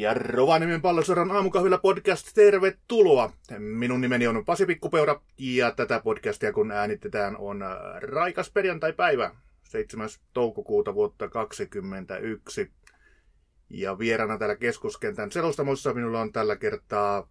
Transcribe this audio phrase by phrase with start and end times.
[0.00, 3.32] Ja Rovaniemen pallosodan aamukahvilla podcast, tervetuloa.
[3.58, 7.64] Minun nimeni on Pasi Pikkupeura ja tätä podcastia kun äänitetään on
[8.00, 9.30] raikas perjantai-päivä
[9.62, 10.08] 7.
[10.32, 12.72] toukokuuta vuotta 2021.
[13.70, 17.30] Ja vieraana täällä keskuskentän selostamossa minulla on tällä kertaa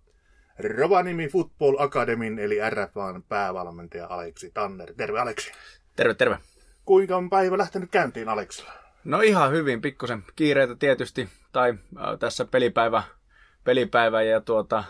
[0.59, 4.93] Rovaniemi Football Academyn eli RFAn päävalmentaja Aleksi Tanner.
[4.93, 5.51] Terve Aleksi.
[5.95, 6.37] Terve, terve.
[6.85, 8.88] Kuinka on päivä lähtenyt käyntiin Aleksilla?
[9.09, 13.03] No ihan hyvin, pikkusen kiireitä tietysti, tai äh, tässä pelipäivä,
[13.63, 14.85] pelipäivä ja tuota, äh,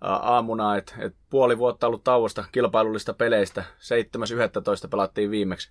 [0.00, 3.64] aamuna, että et puoli vuotta ollut tauosta kilpailullista peleistä.
[4.84, 4.88] 7.11.
[4.90, 5.70] pelattiin viimeksi,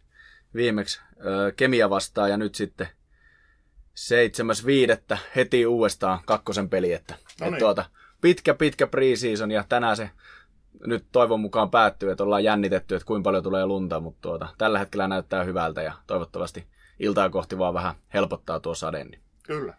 [0.55, 2.87] viimeksi äh, Kemia vastaan ja nyt sitten
[5.11, 5.17] 7.5.
[5.35, 6.93] heti uudestaan kakkosen peli.
[6.93, 7.53] Että, no niin.
[7.53, 7.85] et tuota,
[8.21, 10.09] pitkä, pitkä preseason ja tänään se
[10.87, 14.79] nyt toivon mukaan päättyy, että ollaan jännitetty, että kuinka paljon tulee lunta, mutta tuota, tällä
[14.79, 16.67] hetkellä näyttää hyvältä ja toivottavasti
[17.01, 19.03] iltaa kohti vaan vähän helpottaa tuo sade.
[19.03, 19.21] Niin.
[19.43, 19.73] Kyllä.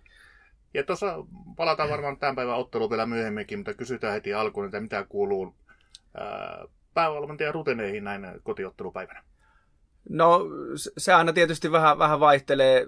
[0.75, 1.25] Ja tuossa
[1.57, 5.55] palataan varmaan tämän päivän otteluun vielä myöhemminkin, mutta kysytään heti alkuun, että mitä kuuluu
[6.95, 9.23] päävalmentajan ruteneihin näin kotiottelupäivänä.
[10.09, 10.41] No
[10.99, 12.87] se aina tietysti vähän, vähän vaihtelee.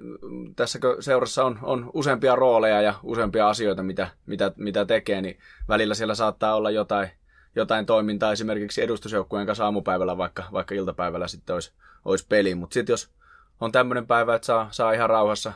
[0.57, 5.39] Tässä kun seurassa on, on useampia rooleja ja useampia asioita, mitä, mitä, mitä tekee, niin
[5.69, 7.09] välillä siellä saattaa olla jotain,
[7.57, 11.73] jotain toimintaa esimerkiksi edustusjoukkueen kanssa aamupäivällä, vaikka, vaikka iltapäivällä sitten olisi,
[12.05, 12.55] olisi peli.
[12.55, 13.11] Mutta sitten jos
[13.61, 15.53] on tämmöinen päivä, että saa, saa ihan rauhassa,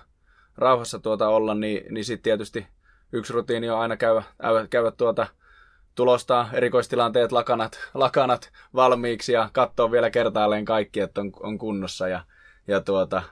[0.56, 2.66] rauhassa tuota olla, niin, niin sitten tietysti
[3.12, 4.22] yksi rutiini on aina käydä,
[4.70, 5.27] käydä tuota,
[5.94, 12.24] tulostaa erikoistilanteet, lakanat, lakanat valmiiksi ja katsoa vielä kertaalleen kaikki, että on, on kunnossa ja,
[12.69, 13.22] ja tuota,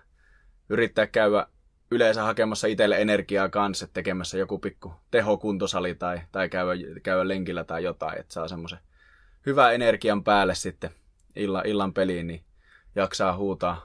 [0.69, 1.47] yrittää käydä
[1.91, 6.73] yleensä hakemassa itselle energiaa kanssa, tekemässä joku pikku tehokuntosali tai, tai käydä,
[7.03, 8.79] käydä lenkillä tai jotain, että saa semmoisen
[9.47, 10.91] hyvän energian päälle sitten
[11.37, 12.45] illan, illan peliin, niin
[12.95, 13.83] jaksaa huutaa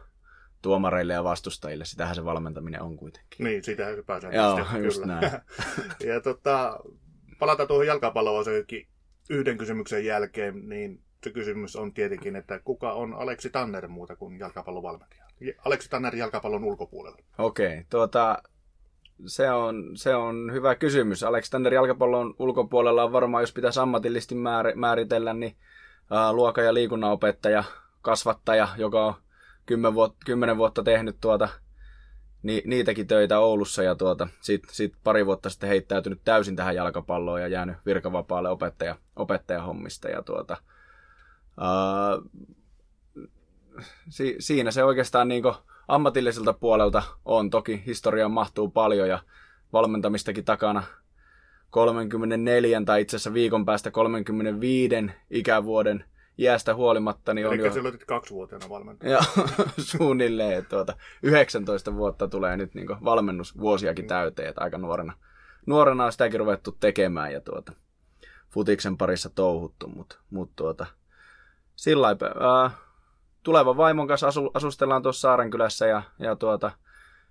[0.61, 1.85] tuomareille ja vastustajille.
[1.85, 3.43] Sitähän se valmentaminen on kuitenkin.
[3.45, 4.35] Niin, sitähän se pääsee.
[4.35, 5.19] Joo, just kyllä.
[5.19, 5.31] näin.
[6.13, 6.79] ja tota,
[7.39, 8.45] palataan tuohon jalkapalloon
[9.29, 14.39] yhden kysymyksen jälkeen, niin se kysymys on tietenkin, että kuka on Aleksi Tanner muuta kuin
[14.39, 15.25] jalkapallovalmentaja?
[15.65, 17.17] Aleksi Tanner jalkapallon ulkopuolella.
[17.37, 18.43] Okei, okay, tuota,
[19.25, 21.23] se on, se on hyvä kysymys.
[21.23, 24.35] Aleksi Tanner jalkapallon ulkopuolella on varmaan, jos pitäisi ammatillisesti
[24.75, 25.55] määritellä, niin
[26.31, 27.63] luokan ja liikunnanopettaja,
[28.01, 29.13] kasvattaja, joka on
[29.71, 31.49] kymmen vuotta, kymmenen vuotta tehnyt tuota,
[32.43, 37.41] ni, niitäkin töitä Oulussa ja tuota, sitten sit pari vuotta sitten heittäytynyt täysin tähän jalkapalloon
[37.41, 40.09] ja jäänyt virkavapaalle opettaja, opettajahommista.
[40.09, 40.57] Ja tuota,
[41.59, 42.17] ää,
[44.09, 45.43] si, siinä se oikeastaan niin
[45.87, 47.49] ammatilliselta puolelta on.
[47.49, 49.19] Toki historiaan mahtuu paljon ja
[49.73, 50.83] valmentamistakin takana
[51.69, 54.95] 34 tai itse asiassa viikon päästä 35
[55.29, 56.05] ikävuoden
[56.39, 57.33] iästä huolimatta.
[57.33, 57.73] Niin Eli on jo...
[57.73, 59.11] silloin kaksivuotiaana valmentaja.
[59.11, 59.47] Joo,
[59.77, 60.65] suunnilleen.
[60.65, 60.93] Tuota,
[61.23, 65.13] 19 vuotta tulee nyt niin valmennusvuosiakin täyteen, että aika nuorena,
[65.65, 67.73] nuorena on sitäkin ruvettu tekemään ja tuota,
[68.49, 70.85] futiksen parissa touhuttu, mutta mut tuota,
[71.75, 72.15] sillä
[72.65, 72.73] äh,
[73.43, 76.71] tulevan vaimon kanssa asu, asustellaan tuossa Saarenkylässä ja, ja tuota,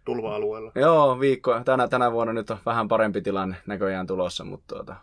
[0.05, 0.73] Tulva-alueella.
[0.75, 4.97] Joo, viikko, tänä, tänä vuonna nyt on vähän parempi tilanne näköjään tulossa, mutta tuota,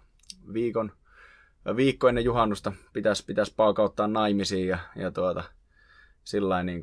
[0.53, 0.91] viikon,
[1.75, 5.43] viikko ennen juhannusta pitäisi, pitäisi paukauttaa naimisiin ja, ja tuota,
[6.23, 6.81] sillä niin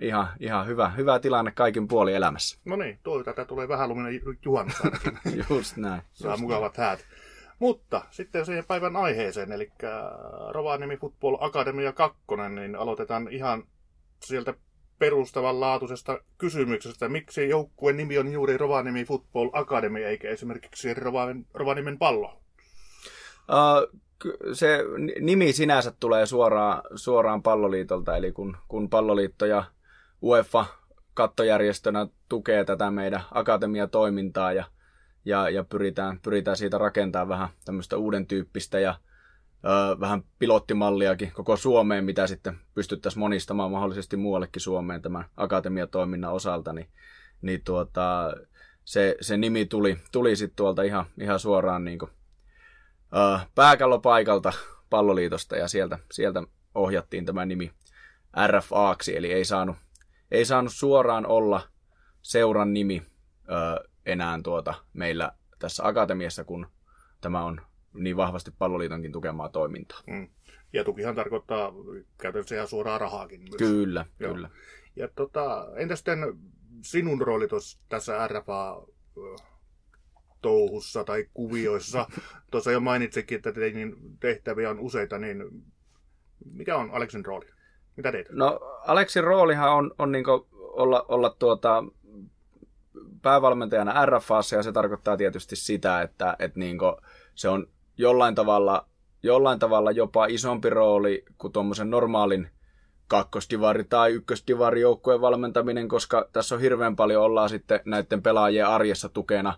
[0.00, 2.58] ihan, ihan hyvä, hyvä tilanne kaikin puoli elämässä.
[2.64, 4.76] No niin, tuo tätä tulee vähän luminen juhannus
[5.50, 6.02] just näin.
[6.12, 6.88] Saa just mukavat näin.
[6.88, 7.06] häät.
[7.58, 9.72] Mutta sitten siihen päivän aiheeseen, eli
[10.50, 12.18] Rovaniemi Football Academia 2,
[12.54, 13.64] niin aloitetaan ihan
[14.24, 14.54] sieltä
[14.98, 17.08] perustavanlaatuisesta kysymyksestä.
[17.08, 20.94] Miksi joukkueen nimi on juuri Rovaniemi Football Academy eikä esimerkiksi
[21.54, 22.42] Rovaniemen pallo?
[23.48, 24.00] Uh,
[24.52, 24.84] se
[25.20, 29.64] nimi sinänsä tulee suoraan, suoraan palloliitolta, eli kun, kun palloliitto ja
[30.22, 30.66] UEFA
[31.14, 34.64] kattojärjestönä tukee tätä meidän akatemiatoimintaa ja,
[35.24, 38.94] ja, ja pyritään, pyritään siitä rakentamaan vähän tämmöistä uuden tyyppistä ja
[39.64, 46.72] ö, vähän pilottimalliakin koko Suomeen, mitä sitten pystyttäisiin monistamaan mahdollisesti muuallekin Suomeen tämän akatemiatoiminnan osalta,
[46.72, 46.88] niin,
[47.42, 48.32] niin tuota,
[48.84, 52.10] se, se nimi tuli, tuli sitten tuolta ihan, ihan suoraan niin kuin
[53.54, 54.52] pääkallopaikalta
[54.90, 56.42] palloliitosta ja sieltä, sieltä
[56.74, 57.72] ohjattiin tämä nimi
[58.46, 59.76] RFAksi, eli ei saanut,
[60.30, 61.60] ei saanut suoraan olla
[62.22, 63.02] seuran nimi
[63.48, 66.66] ö, enää tuota meillä tässä akatemiassa, kun
[67.20, 67.60] tämä on
[67.94, 70.00] niin vahvasti palloliitonkin tukemaa toimintaa.
[70.06, 70.28] Mm.
[70.72, 71.72] Ja tukihan tarkoittaa
[72.18, 73.56] käytännössä ihan suoraa rahaakin myös.
[73.58, 74.34] Kyllä, Joo.
[74.34, 74.50] kyllä.
[74.96, 76.18] Ja tota, entä sitten
[76.82, 77.48] sinun rooli
[77.88, 78.86] tässä RFA
[80.46, 82.06] touhussa tai kuvioissa.
[82.50, 85.44] Tuossa jo mainitsikin, että teidän tehtäviä on useita, niin
[86.52, 87.46] mikä on Aleksin rooli?
[87.96, 88.26] Mitä teet?
[88.30, 91.84] No Aleksin roolihan on, on niin olla, olla tuota,
[93.22, 96.78] päävalmentajana RFAssa ja se tarkoittaa tietysti sitä, että, että niin
[97.34, 97.66] se on
[97.98, 98.86] jollain tavalla,
[99.22, 102.50] jollain tavalla jopa isompi rooli kuin tuommoisen normaalin
[103.08, 109.08] kakkosdivari tai ykkösdivari joukkueen valmentaminen, koska tässä on hirveän paljon ollaan sitten näiden pelaajien arjessa
[109.08, 109.54] tukena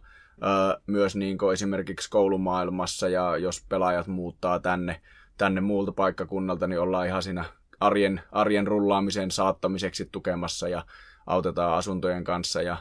[0.86, 5.00] myös niin esimerkiksi koulumaailmassa ja jos pelaajat muuttaa tänne,
[5.38, 7.44] tänne muulta paikkakunnalta, niin ollaan ihan siinä
[7.80, 10.82] arjen, arjen rullaamisen saattamiseksi tukemassa ja
[11.26, 12.76] autetaan asuntojen kanssa ja,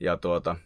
[0.00, 0.56] ja tuota,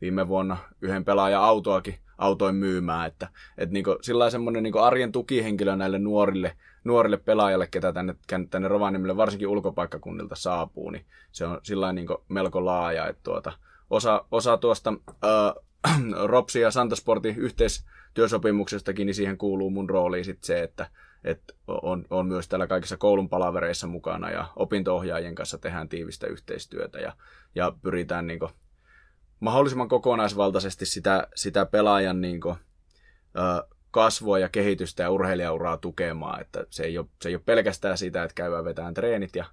[0.00, 5.76] viime vuonna yhden pelaajan autoakin autoin myymään, että, että niin sillä semmoinen niin arjen tukihenkilö
[5.76, 8.14] näille nuorille, nuorille pelaajalle, ketä tänne,
[8.50, 13.52] tänne Rovaniemelle varsinkin ulkopaikkakunnilta saapuu, niin se on sillä niin melko laaja, että tuota,
[13.90, 14.92] osa, osa tuosta
[15.24, 20.90] äh, Ropsi ja Santasportin yhteistyösopimuksestakin, niin siihen kuuluu mun rooliin sit se, että,
[21.24, 26.98] että on, on myös täällä kaikissa koulun palavereissa mukana ja opintoohjaajien kanssa tehdään tiivistä yhteistyötä
[26.98, 27.12] ja,
[27.54, 28.52] ja pyritään niin kuin,
[29.40, 32.56] mahdollisimman kokonaisvaltaisesti sitä, sitä pelaajan niin kuin,
[33.36, 36.40] ö, kasvua ja kehitystä ja urheilijauraa tukemaan.
[36.40, 39.44] Että se, ei ole, se ei ole pelkästään sitä, että käydään vetään treenit ja,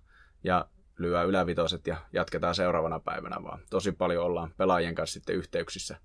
[0.44, 0.66] ja
[0.98, 5.98] lyö ylävitoset ja jatketaan seuraavana päivänä, vaan tosi paljon ollaan pelaajien kanssa sitten yhteyksissä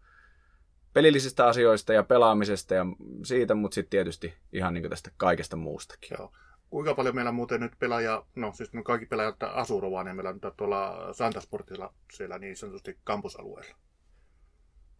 [0.92, 2.86] pelillisistä asioista ja pelaamisesta ja
[3.24, 6.16] siitä, mutta sitten tietysti ihan niin tästä kaikesta muustakin.
[6.18, 6.32] Joo.
[6.70, 11.12] Kuinka paljon meillä muuten nyt pelaaja, no siis no kaikki pelaajat asuu Rovaniemellä nyt tuolla
[11.12, 13.76] Santasportilla siellä niin sanotusti kampusalueella?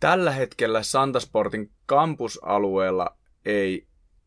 [0.01, 3.87] Tällä hetkellä Santasportin kampusalueella ei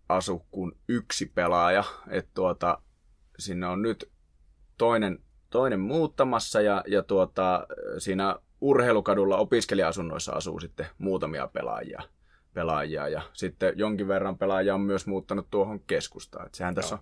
[0.09, 1.83] asu kuin yksi pelaaja.
[2.09, 2.81] Että tuota,
[3.39, 4.11] sinne on nyt
[4.77, 5.19] toinen,
[5.55, 7.67] toinen muuttamassa ja, ja tuota,
[7.97, 12.01] siinä urheilukadulla opiskelija-asunnoissa asuu sitten muutamia pelaajia.
[12.53, 13.07] pelaajia.
[13.07, 16.45] Ja sitten jonkin verran pelaajia on myös muuttanut tuohon keskustaan.
[16.45, 16.81] Että sehän Joo.
[16.81, 17.01] tässä on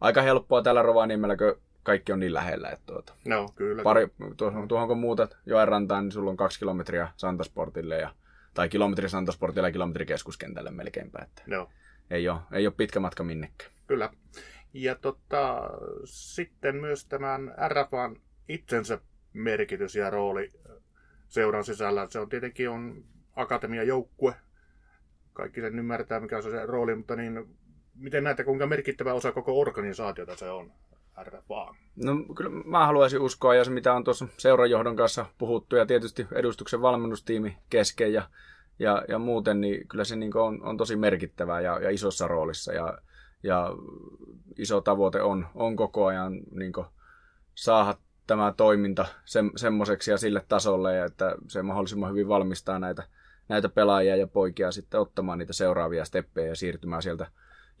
[0.00, 2.68] aika helppoa täällä Rovaniemellä, kun kaikki on niin lähellä.
[2.68, 3.82] Että tuota, no, kyllä.
[3.82, 8.10] Pari, tuohon, tuohon kun muutat Joenrantaan, niin sulla on kaksi kilometriä Santasportille ja
[8.54, 11.18] tai kilometri Santasportille ja kilometri keskuskentälle melkeinpä.
[11.22, 11.68] Että no.
[12.10, 13.70] ei, ole, ei ole pitkä matka minnekään.
[13.86, 14.10] Kyllä.
[14.76, 15.70] Ja tota,
[16.04, 18.16] sitten myös tämän RFAn
[18.48, 18.98] itsensä
[19.32, 20.48] merkitys ja rooli
[21.28, 22.06] seuran sisällä.
[22.10, 23.04] Se on tietenkin on
[23.36, 24.34] akatemiajoukkue.
[25.32, 27.56] Kaikki sen ymmärtää, mikä on se rooli, mutta niin,
[27.94, 30.72] miten näette, kuinka merkittävä osa koko organisaatiota se on?
[31.22, 31.74] RFA?
[31.96, 36.26] No kyllä mä haluaisin uskoa, ja se mitä on tuossa seuranjohdon kanssa puhuttu, ja tietysti
[36.32, 38.28] edustuksen valmennustiimi kesken ja,
[38.78, 42.72] ja, ja muuten, niin kyllä se niin on, on tosi merkittävää ja, ja isossa roolissa,
[42.72, 42.98] ja,
[43.42, 43.70] ja
[44.58, 46.72] iso tavoite on, on koko ajan niin
[47.54, 47.94] saada
[48.26, 53.02] tämä toiminta se, semmoiseksi ja sille tasolle, että se mahdollisimman hyvin valmistaa näitä,
[53.48, 57.26] näitä pelaajia ja poikia sitten ottamaan niitä seuraavia steppejä ja siirtymään sieltä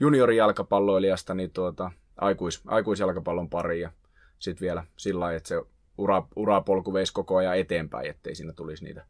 [0.00, 3.90] juniorijalkapalloilijasta niin tuota, aikuis, aikuisjalkapallon pariin ja
[4.38, 5.62] sitten vielä sillä lailla, että se
[5.98, 9.04] ura, urapolku veisi koko ajan eteenpäin, ettei siinä tulisi niitä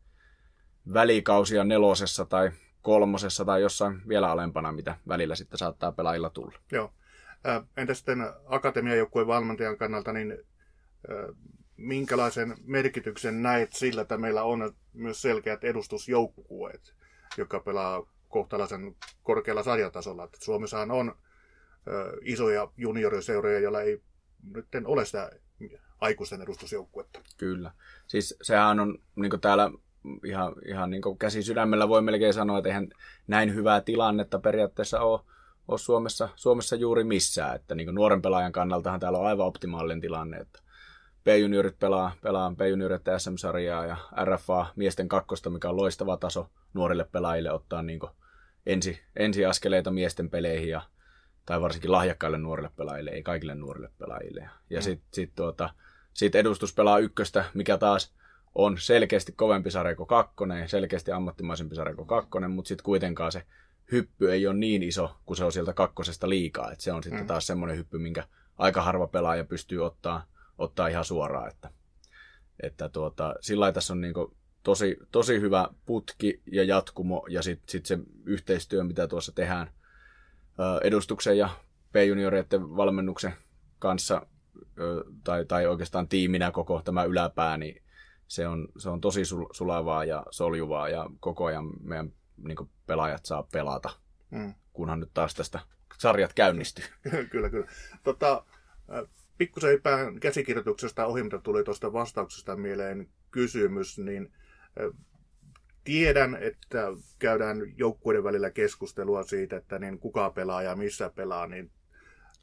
[0.93, 2.51] välikausia nelosessa tai
[2.87, 6.59] kolmosessa tai jossain vielä alempana, mitä välillä sitten saattaa pelaajilla tulla.
[6.73, 6.93] Joo.
[7.77, 10.39] Entä sitten akatemiajoukkueen valmentajan kannalta, niin
[11.77, 16.95] minkälaisen merkityksen näet sillä, että meillä on myös selkeät edustusjoukkueet,
[17.39, 20.25] joka pelaa kohtalaisen korkealla sarjatasolla.
[20.25, 21.17] Että Suomessahan on
[22.23, 24.03] isoja junioriseuroja, joilla ei
[24.55, 25.31] nyt ole sitä
[26.01, 27.21] aikuisten edustusjoukkuetta.
[27.37, 27.73] Kyllä.
[28.07, 29.71] Siis sehän on niin täällä
[30.25, 32.89] ihan, ihan niin käsi sydämellä voi melkein sanoa, että eihän
[33.27, 35.21] näin hyvää tilannetta periaatteessa ole,
[35.69, 37.57] ole Suomessa, Suomessa juuri missään.
[37.57, 40.61] Että niin nuoren pelaajan kannaltahan täällä on aivan optimaalinen tilanne, että
[41.25, 47.53] B-juniorit pelaa, pelaa B-juniorit SM-sarjaa ja RFA miesten kakkosta, mikä on loistava taso nuorille pelaajille
[47.53, 48.01] ottaa niin
[48.67, 50.83] ensi, ensiaskeleita miesten peleihin ja,
[51.47, 54.49] tai varsinkin lahjakkaille nuorille pelaajille, ei kaikille nuorille pelaajille.
[54.71, 54.83] Ja mm.
[54.83, 55.71] sitten sit tuota,
[56.13, 58.15] sit edustus pelaa ykköstä, mikä taas
[58.59, 63.43] on selkeästi kovempi sarja kuin kakkonen, selkeästi ammattimaisempi sarja kuin kakkonen, mutta sitten kuitenkaan se
[63.93, 66.73] hyppy ei ole niin iso, kun se on sieltä kakkosesta liikaa.
[66.73, 67.27] Et se on sitten mm.
[67.27, 68.25] taas semmoinen hyppy, minkä
[68.59, 70.27] aika harva pelaaja pystyy ottaa,
[70.59, 71.49] ottaa ihan suoraan.
[71.49, 71.71] Että,
[72.63, 77.87] että tuota, sillä tässä on niinku tosi, tosi hyvä putki ja jatkumo ja sitten sit
[77.87, 79.71] se yhteistyö, mitä tuossa tehdään
[80.83, 81.49] edustuksen ja
[81.93, 83.35] P-junioreiden valmennuksen
[83.79, 84.27] kanssa
[85.25, 87.83] tai, tai oikeastaan tiiminä koko tämä yläpää, niin
[88.29, 93.43] se on, se on tosi sulavaa ja soljuvaa ja koko ajan meidän niin pelaajat saa
[93.53, 93.91] pelata,
[94.31, 94.55] mm.
[94.73, 95.61] kunhan nyt taas tästä
[95.99, 96.85] sarjat käynnistyy.
[97.31, 97.67] kyllä, kyllä.
[98.03, 98.45] Tota,
[99.39, 104.33] pikkusen hyppään käsikirjoituksesta ohi, mitä tuli tuosta vastauksesta mieleen kysymys, niin
[105.85, 106.87] tiedän, että
[107.19, 111.71] käydään joukkueiden välillä keskustelua siitä, että niin kuka pelaa ja missä pelaa, niin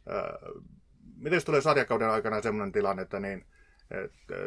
[0.09, 0.37] ää,
[1.15, 3.45] miten tulee sarjakauden aikana sellainen tilanne, että niin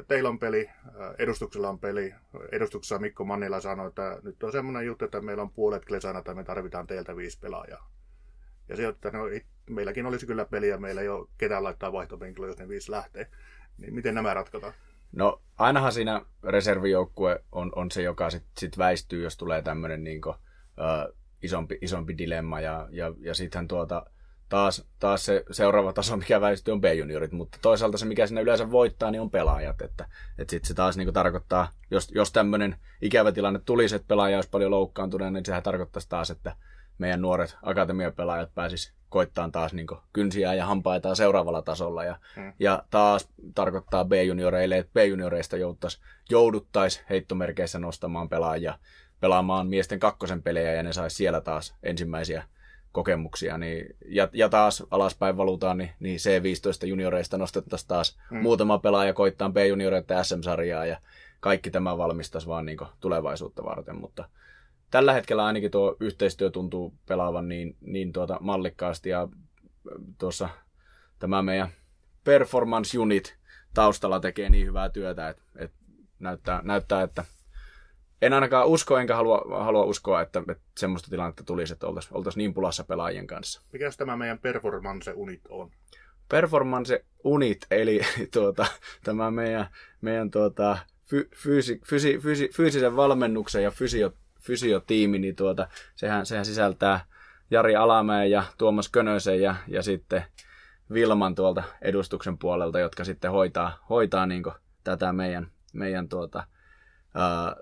[0.09, 0.71] teillä on peli,
[1.19, 2.15] edustuksella on peli.
[2.53, 6.35] Edustuksessa Mikko Mannila sanoi, että nyt on semmoinen juttu, että meillä on puolet klesana, että
[6.35, 7.91] me tarvitaan teiltä viisi pelaajaa.
[8.69, 9.25] Ja se, että no,
[9.71, 13.31] meilläkin olisi kyllä peliä, meillä ei ole ketään laittaa vaihtopenkillä, jos ne viisi lähtee.
[13.79, 14.73] Niin miten nämä ratkotaan?
[15.13, 20.21] No ainahan siinä reservijoukkue on, on se, joka sitten sit väistyy, jos tulee tämmöinen niin
[21.43, 22.61] isompi, isompi dilemma.
[22.61, 24.07] Ja, ja, ja sittenhän tuota,
[24.49, 28.71] taas, taas se seuraava taso, mikä väistyy, on B-juniorit, mutta toisaalta se, mikä siinä yleensä
[28.71, 29.83] voittaa, niin on pelaajat.
[29.83, 34.39] Että, että sitten se taas niin tarkoittaa, jos, jos tämmöinen ikävä tilanne tulisi, että pelaaja
[34.39, 36.57] olisi paljon loukkaantunut, niin sehän tarkoittaisi taas, että
[36.99, 42.05] meidän nuoret akatemiapelaajat pääsis koittaa taas niin kynsiä ja hampaita seuraavalla tasolla.
[42.05, 42.53] Ja, hmm.
[42.59, 45.57] ja taas tarkoittaa B-junioreille, että B-junioreista
[46.31, 48.79] jouduttaisiin heittomerkeissä nostamaan pelaajia
[49.21, 52.45] pelaamaan miesten kakkosen pelejä ja ne saisi siellä taas ensimmäisiä
[52.97, 53.59] kokemuksia.
[53.59, 58.43] Niin, ja, ja taas alaspäin valutaan, niin, niin C15 junioreista nostettaisiin taas hmm.
[58.43, 61.01] muutama pelaaja koittaa B-junioreita SM-sarjaa ja
[61.41, 64.29] kaikki tämä valmistaisi vaan niin tulevaisuutta varten, mutta
[64.91, 69.29] tällä hetkellä ainakin tuo yhteistyö tuntuu pelaavan niin, niin tuota mallikkaasti ja
[70.19, 70.49] tuossa
[71.19, 71.69] tämä meidän
[72.25, 73.37] performance unit
[73.75, 75.77] taustalla tekee niin hyvää työtä, että, että
[76.19, 77.25] näyttää, näyttää, että
[78.23, 82.39] en ainakaan usko, enkä halua, halua uskoa, että, että semmoista tilannetta tulisi, että oltaisiin oltaisi
[82.39, 83.63] niin pulassa pelaajien kanssa.
[83.73, 85.71] Mikä tämä meidän performance unit on?
[86.29, 88.01] Performance unit, eli
[88.35, 88.67] tuota,
[89.05, 89.67] tämä meidän,
[90.01, 96.45] meidän tuota, fy, fyysi, fyysi, fyysi, fyysisen valmennuksen ja fysio, fysiotiimi, niin tuota, sehän, sehän
[96.45, 97.05] sisältää
[97.51, 100.25] Jari Alamäen ja Tuomas Könösen ja, ja sitten
[100.93, 104.43] Vilman tuolta edustuksen puolelta, jotka sitten hoitaa, hoitaa niin
[104.85, 106.47] tätä meidän, meidän tuota,
[107.15, 107.57] ää,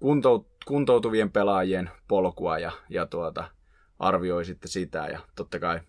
[0.00, 3.50] kuntout, kuntoutuvien pelaajien polkua ja, ja tuota,
[3.98, 5.80] arvioi sitten sitä ja totta kai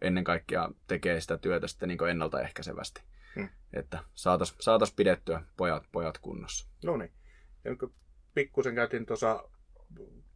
[0.00, 3.02] ennen kaikkea tekee sitä työtä sitten niin ennaltaehkäisevästi,
[3.34, 3.48] hmm.
[3.72, 6.68] että saataisiin saatais pidettyä pojat, pojat kunnossa.
[6.84, 7.12] No niin.
[7.64, 7.92] Ja kun
[8.34, 9.44] pikkusen käytiin tuossa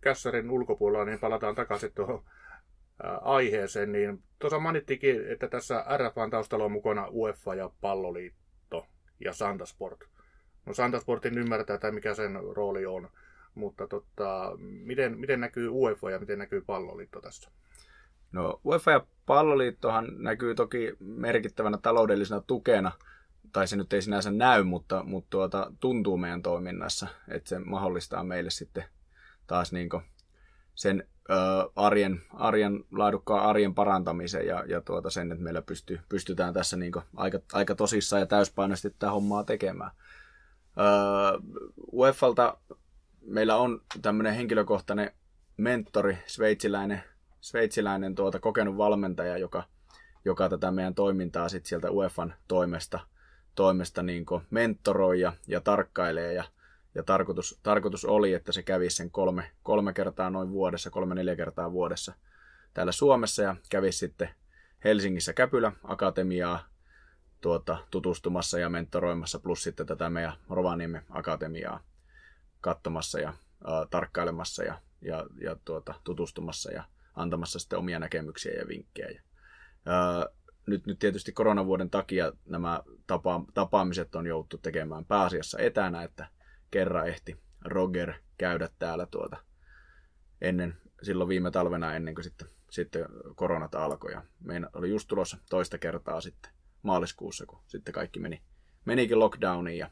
[0.01, 2.25] kässarin ulkopuolella, niin palataan takaisin tuohon
[3.21, 8.87] aiheeseen, niin tuossa mainittikin, että tässä RFAn taustalla on mukana UEFA ja Palloliitto
[9.21, 10.14] ja Santasport.
[10.67, 13.09] No Santasportin ymmärtää, että mikä sen rooli on,
[13.55, 17.51] mutta tota, miten, miten näkyy UEFA ja miten näkyy Palloliitto tässä?
[18.33, 22.93] No UEFA ja Palloliittohan näkyy toki merkittävänä taloudellisena tukena,
[23.53, 28.25] tai se nyt ei sinänsä näy, mutta, mutta tuota, tuntuu meidän toiminnassa, että se mahdollistaa
[28.25, 28.85] meille sitten
[29.47, 29.89] taas niin
[30.75, 31.35] sen ö,
[31.77, 36.93] arjen, arjen, laadukkaan arjen parantamisen ja, ja tuota sen, että meillä pystyy, pystytään tässä niin
[37.17, 39.91] aika, aika tosissaan ja täyspainoisesti tätä hommaa tekemään.
[40.79, 41.41] Ö,
[41.93, 42.59] UEFalta
[43.21, 45.11] meillä on tämmöinen henkilökohtainen
[45.57, 47.03] mentori, sveitsiläinen,
[47.41, 49.63] sveitsiläinen tuota, kokenut valmentaja, joka,
[50.25, 53.01] joka tätä meidän toimintaa sit sieltä UEFan toimesta,
[53.55, 56.33] toimesta niin mentoroi ja, ja tarkkailee.
[56.33, 56.45] Ja
[56.95, 61.37] ja tarkoitus, tarkoitus oli, että se kävisi sen kolme, kolme kertaa noin vuodessa, kolme neljä
[61.37, 62.15] kertaa vuodessa
[62.75, 64.29] täällä Suomessa ja kävisi sitten
[64.85, 66.69] Helsingissä Käpylä Akatemiaa
[67.45, 71.81] tuota, tutustumassa ja mentoroimassa, plus sitten tätä meidän Rovaniemen Akatemiaa
[72.61, 73.33] katsomassa ja
[73.67, 76.85] ää, tarkkailemassa ja, ja, ja tuota, tutustumassa ja
[77.15, 79.23] antamassa sitten omia näkemyksiä ja vinkkejä.
[79.87, 80.27] Ää,
[80.67, 86.27] nyt, nyt tietysti koronavuoden takia nämä tapa, tapaamiset on jouttu tekemään pääasiassa etänä, että
[86.71, 89.37] kerran ehti Roger käydä täällä tuota
[90.41, 94.13] ennen, silloin viime talvena ennen kuin sitten, sitten koronat alkoi.
[94.13, 96.55] Ja meidän oli just tulossa toista kertaa sitten
[96.85, 98.43] maaliskuussa, kun sitten kaikki meni,
[98.85, 99.91] menikin lockdowniin ja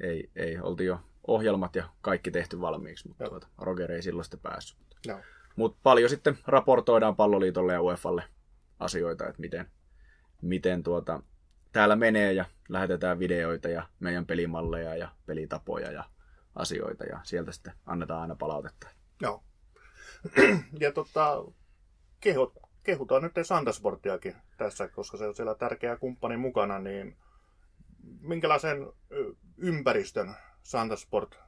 [0.00, 4.40] ei, ei, oltiin jo ohjelmat ja kaikki tehty valmiiksi, mutta tuota, Roger ei silloin sitten
[4.40, 4.78] päässyt.
[5.06, 5.20] No.
[5.56, 8.24] Mutta paljon sitten raportoidaan palloliitolle ja UEFalle
[8.78, 9.70] asioita, että miten,
[10.42, 11.22] miten tuota,
[11.72, 16.04] täällä menee ja lähetetään videoita ja meidän pelimalleja ja pelitapoja ja
[16.54, 18.88] asioita ja sieltä sitten annetaan aina palautetta.
[19.22, 19.42] Joo.
[20.80, 21.44] ja tota,
[22.20, 27.16] kehut, kehutaan nyt Santasportiakin tässä, koska se on siellä tärkeä kumppani mukana, niin
[28.20, 28.86] minkälaisen
[29.58, 31.38] ympäristön Santasport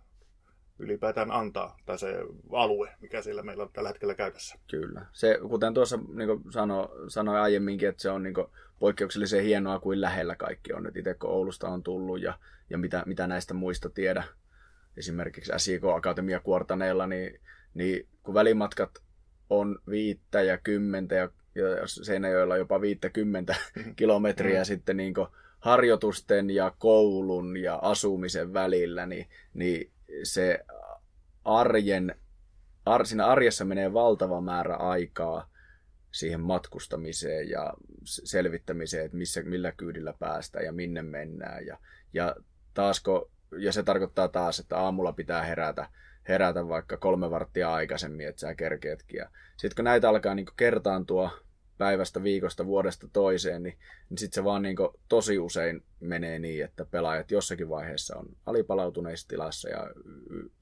[0.79, 4.59] ylipäätään antaa, tai se alue, mikä siellä meillä on tällä hetkellä käytössä.
[4.71, 5.07] Kyllä.
[5.13, 8.35] Se, kuten tuossa niin sano, sanoin aiemminkin, että se on niin
[8.79, 10.83] poikkeuksellisen hienoa, kuin lähellä kaikki on.
[10.83, 12.39] Nyt itse kun Oulusta on tullut ja,
[12.71, 14.25] ja mitä, mitä näistä muista tiedä,
[14.97, 17.41] esimerkiksi SIK Akatemia Kuortaneella, niin,
[17.75, 18.91] niin kun välimatkat
[19.51, 23.95] on viittä ja kymmentä ja, ja Seinäjoella jopa viittä kymmentä mm-hmm.
[23.95, 24.65] kilometriä mm.
[24.65, 25.15] sitten niin
[25.61, 29.91] harjoitusten ja koulun ja asumisen välillä, niin, niin
[30.23, 30.65] se
[31.45, 32.15] arjen,
[32.87, 35.51] ar, siinä arjessa menee valtava määrä aikaa
[36.13, 37.75] siihen matkustamiseen ja
[38.05, 41.67] selvittämiseen, että missä, millä kyydillä päästään ja minne mennään.
[41.67, 41.79] Ja,
[42.13, 42.37] ja
[42.75, 45.89] taasko, ja se tarkoittaa taas, että aamulla pitää herätä,
[46.29, 49.25] herätä vaikka kolme varttia aikaisemmin, että sä kerkeetkin.
[49.57, 51.31] Sitten kun näitä alkaa niin kertaantua
[51.79, 53.79] päivästä, viikosta, vuodesta toiseen, niin,
[54.11, 54.77] niin sitten se vaan niin
[55.09, 59.91] tosi usein menee niin, että pelaajat jossakin vaiheessa on alipalautuneissa tilassa ja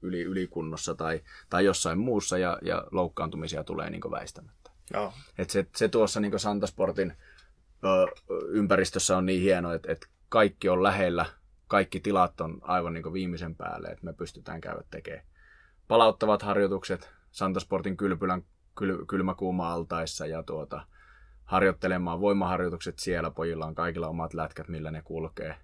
[0.01, 4.71] yli, ylikunnossa tai, tai jossain muussa ja, ja loukkaantumisia tulee niin väistämättä.
[4.93, 5.13] Joo.
[5.37, 7.13] Et se, se tuossa niin Santasportin
[7.83, 8.07] ö,
[8.47, 11.25] ympäristössä on niin hieno, että, että kaikki on lähellä,
[11.67, 15.25] kaikki tilat on aivan niin viimeisen päälle, että me pystytään käydä tekemään
[15.87, 18.43] palauttavat harjoitukset Santasportin kylpylän
[18.77, 20.85] kyl, kylmäkuuma-altaissa ja tuota,
[21.43, 23.31] harjoittelemaan voimaharjoitukset siellä.
[23.31, 25.55] Pojilla on kaikilla omat lätkät, millä ne kulkee.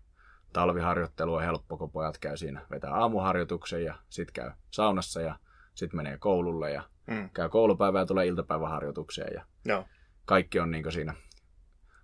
[0.54, 5.36] Talviharjoittelu on helppo, kun pojat käy siinä, vetää aamuharjoituksen ja sitten käy saunassa ja
[5.76, 7.30] sitten menee koululle ja mm.
[7.30, 9.34] käy koulupäivää ja tulee iltapäiväharjoitukseen.
[9.34, 9.86] Ja Joo.
[10.26, 11.14] Kaikki on niin siinä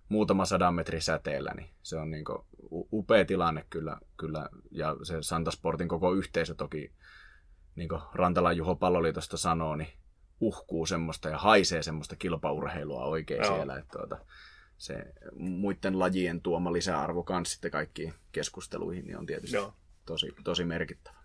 [0.08, 2.24] muutama sadan metrin säteellä, niin se on niin
[2.92, 4.48] upea tilanne kyllä, kyllä.
[4.70, 6.92] Ja se Santasportin koko yhteisö toki,
[7.76, 9.88] niin kuin Rantalan Juho Palloliitosta sanoo, niin
[10.40, 13.56] uhkuu semmoista ja haisee semmoista kilpaurheilua oikein Joo.
[13.56, 13.76] siellä.
[13.78, 14.18] Että tuota,
[14.78, 19.72] se muiden lajien tuoma lisäarvo kanssa sitten kaikkiin keskusteluihin niin on tietysti Joo.
[20.06, 21.16] tosi, tosi merkittävä.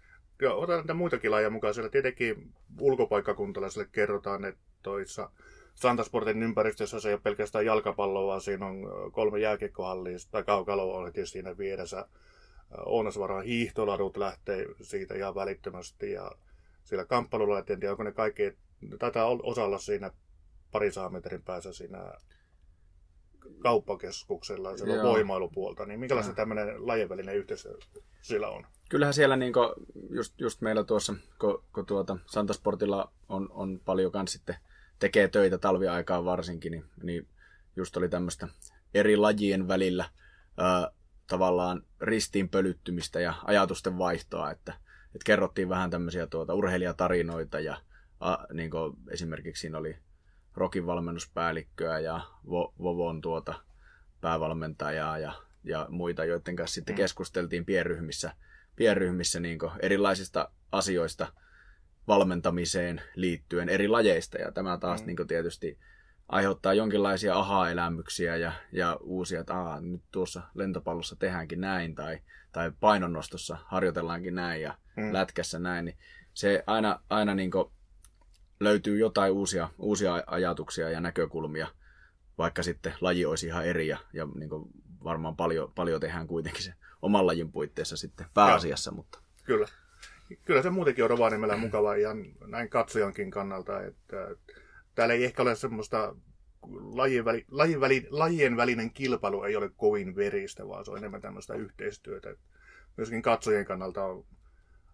[0.41, 1.73] Joo, otan näitä muitakin lajeja mukaan.
[1.73, 5.29] Siellä tietenkin ulkopaikkakuntalaisille kerrotaan, että toissa
[5.75, 8.77] Santasportin ympäristössä se ei ole pelkästään jalkapalloa, vaan siinä on
[9.11, 12.07] kolme jääkiekkohallia tai kaukaloa on tietysti siinä vieressä.
[12.85, 16.31] Ounasvaran hiihtoladut lähtee siitä ihan välittömästi ja
[16.83, 18.57] siellä kamppailulla, en tiedä onko ne kaikki
[18.99, 20.11] taitaa osalla siinä
[20.71, 22.13] parisadan metrin päässä siinä
[23.59, 26.35] kauppakeskuksella, siellä on voimailupuolta, niin minkälaista ja.
[26.35, 27.77] tämmöinen lajien välinen yhteistyö
[28.21, 28.65] siellä on?
[28.89, 29.69] Kyllähän siellä niin kuin,
[30.09, 34.55] just, just meillä tuossa, kun, kun tuota Santasportilla on, on paljon kans sitten
[34.99, 37.27] tekee töitä talviaikaan varsinkin, niin, niin
[37.75, 38.47] just oli tämmöistä
[38.93, 40.09] eri lajien välillä
[40.57, 40.91] ää,
[41.27, 44.73] tavallaan ristiinpölyttymistä ja ajatusten vaihtoa, että,
[45.05, 47.77] että kerrottiin vähän tämmöisiä tuota urheilijatarinoita ja
[48.19, 49.97] a, niin kuin esimerkiksi siinä oli
[50.53, 52.21] Rokin valmennuspäällikköä ja
[52.79, 53.53] Vovon tuota
[54.21, 55.33] päävalmentajaa ja,
[55.63, 56.97] ja muita, joiden kanssa sitten mm.
[56.97, 58.33] keskusteltiin pienryhmissä,
[58.75, 61.27] pienryhmissä niin erilaisista asioista
[62.07, 64.37] valmentamiseen liittyen eri lajeista.
[64.37, 65.07] Ja tämä taas mm.
[65.07, 65.79] niin tietysti
[66.27, 72.19] aiheuttaa jonkinlaisia aha-elämyksiä ja, ja uusia, että Aa, nyt tuossa lentopallossa tehdäänkin näin tai,
[72.51, 75.13] tai painonnostossa harjoitellaankin näin ja mm.
[75.13, 75.97] lätkässä näin, niin
[76.33, 77.51] se aina, aina niin
[78.59, 81.67] löytyy jotain uusia, uusia ajatuksia ja näkökulmia,
[82.37, 84.49] vaikka sitten laji olisi ihan eri ja, ja niin
[85.03, 88.91] varmaan paljon, paljon tehdään kuitenkin se oman lajin puitteissa sitten pääasiassa.
[88.91, 89.19] Ja, mutta...
[89.43, 89.67] Kyllä.
[90.45, 94.35] Kyllä se muutenkin on Rovaniemellä mukava ihan näin katsojankin kannalta, että
[94.95, 96.15] täällä ei ehkä ole semmoista
[96.93, 101.21] lajien, väli, lajien, väli, lajien välinen kilpailu ei ole kovin veristä, vaan se on enemmän
[101.21, 102.35] tämmöistä yhteistyötä.
[102.97, 104.25] Myöskin katsojien kannalta on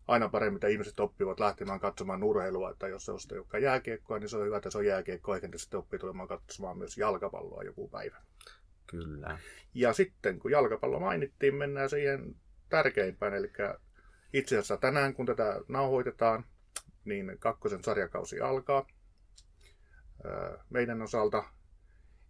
[0.08, 4.20] aina paremmin, että ihmiset oppivat lähtemään katsomaan urheilua, että jos se on sitten joka jääkiekkoa,
[4.20, 7.64] niin se on hyvä, että se on jääkiekkoa, eikä sitten oppii tulemaan katsomaan myös jalkapalloa
[7.64, 8.22] joku päivä.
[8.88, 9.38] Kyllä.
[9.74, 12.36] Ja sitten, kun jalkapallo mainittiin, mennään siihen
[12.70, 13.52] tärkeimpään, eli
[14.34, 16.46] itse asiassa tänään, kun tätä nauhoitetaan,
[17.06, 18.88] niin kakkosen sarjakausi alkaa
[20.70, 21.44] meidän osalta,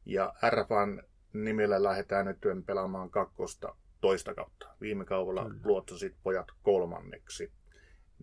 [0.05, 4.67] ja RFan nimellä lähdetään nyt pelaamaan kakkosta toista kautta.
[4.81, 7.51] Viime kaudella luotsasit pojat kolmanneksi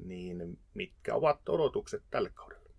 [0.05, 2.71] niin mitkä ovat odotukset tälle kaudelle?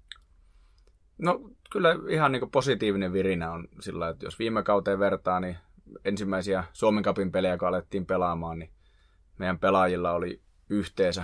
[1.17, 5.58] No kyllä ihan niin positiivinen virinä on sillä, että jos viime kauteen vertaa, niin
[6.06, 8.71] ensimmäisiä Suomen kapin pelejä, kun alettiin pelaamaan, niin
[9.38, 11.23] meidän pelaajilla oli yhteensä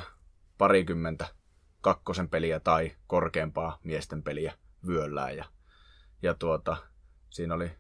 [0.58, 1.26] parikymmentä
[1.82, 4.54] kakkosen peliä tai korkeampaa miesten peliä
[4.88, 5.38] vyöllään.
[5.38, 5.46] Ja,
[6.26, 6.78] ja tuota,
[7.30, 7.72] siinä oli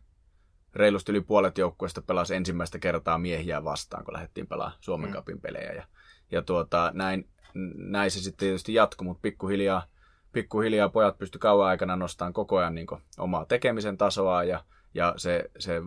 [0.73, 5.13] reilusti yli puolet joukkueesta pelasi ensimmäistä kertaa miehiä vastaan, kun lähdettiin pelaamaan Suomen mm.
[5.13, 5.71] kapin pelejä.
[5.71, 5.83] Ja,
[6.31, 7.29] ja tuota, näin
[7.75, 9.83] näin se sitten tietysti jatkuu, mutta pikkuhiljaa,
[10.31, 15.51] pikkuhiljaa pojat pysty kauan aikana nostamaan koko ajan niin omaa tekemisen tasoa ja, ja se,
[15.59, 15.81] se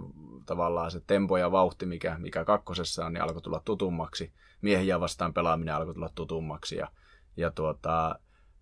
[0.46, 4.32] tavallaan se tempo ja vauhti, mikä, mikä kakkosessa on, niin alkoi tulla tutummaksi.
[4.62, 6.88] Miehiä vastaan pelaaminen alkoi tulla tutummaksi ja,
[7.36, 8.18] ja tuota,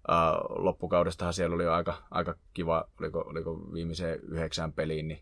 [0.08, 5.20] Uh, loppukaudestahan siellä oli aika, aika kiva, oliko, oliko viimeiseen yhdeksään peliin, niin,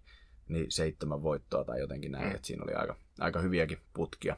[0.48, 2.34] niin seitsemän voittoa tai jotenkin näin, mm.
[2.34, 4.36] että siinä oli aika, aika hyviäkin putkia,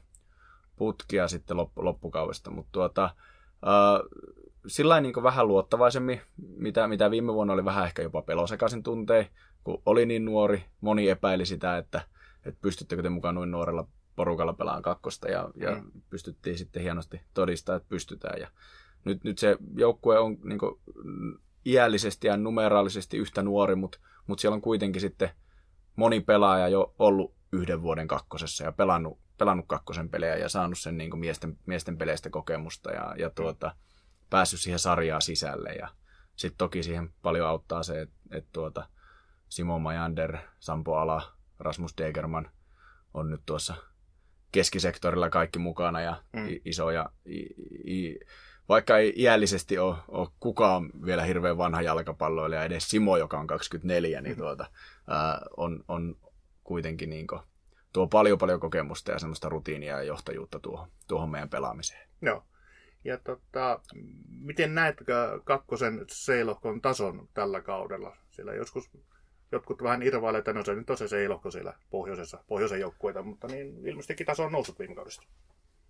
[0.77, 3.11] putkia sitten loppu, loppukaudesta, mutta tuota,
[3.57, 4.27] Uh,
[4.67, 6.21] sillä niin vähän luottavaisemmin,
[6.57, 9.27] mitä, mitä viime vuonna oli vähän ehkä jopa pelosekaisin tuntei,
[9.65, 12.01] kun oli niin nuori, moni epäili sitä, että,
[12.45, 15.91] että pystyttekö te mukaan noin nuorella porukalla pelaan kakkosta ja, ja mm.
[16.11, 18.41] pystyttiin sitten hienosti todistaa, että pystytään.
[18.41, 18.49] Ja
[19.07, 20.81] nyt, nyt se joukkue on niin kuin,
[21.67, 25.31] iällisesti ja numeraalisesti yhtä nuori, mutta mut siellä on kuitenkin sitten
[25.97, 30.99] moni pelaaja jo ollut yhden vuoden kakkosessa ja pelannut, pelannut kakkosen pelejä ja saanut sen
[30.99, 33.75] niin kuin miesten, miesten peleistä kokemusta ja, ja tuota,
[34.31, 35.73] päässyt siihen sarjaan sisälle.
[35.73, 35.89] Ja
[36.37, 38.89] sitten toki siihen paljon auttaa se, että et tuota,
[39.49, 42.51] Simo Majander, Sampo Ala, Rasmus Degerman
[43.15, 43.75] on nyt tuossa
[44.53, 46.47] keskisektorilla kaikki mukana ja mm.
[46.65, 47.41] isoja, i,
[47.87, 48.21] i,
[48.69, 54.21] vaikka ei iällisesti ole, ole kukaan vielä hirveän vanha jalkapalloilija, edes Simo, joka on 24,
[54.21, 54.39] niin mm.
[54.39, 54.67] tuota,
[55.09, 56.17] ää, on, on
[56.65, 57.41] kuitenkin niin kuin,
[57.93, 62.09] tuo paljon paljon kokemusta ja semmoista rutiinia ja johtajuutta tuohon, tuohon meidän pelaamiseen.
[62.23, 62.45] Joo.
[63.05, 63.81] Ja tota,
[64.29, 68.17] miten näetkö kakkosen seilohkon tason tällä kaudella?
[68.31, 68.91] Sillä joskus
[69.53, 73.49] jotkut vähän irvailevat, että no se nyt on se seilohko siellä pohjoisessa, pohjoisen joukkueita, mutta
[73.49, 75.23] niin ilmeisestikin taso on noussut viime kaudesta.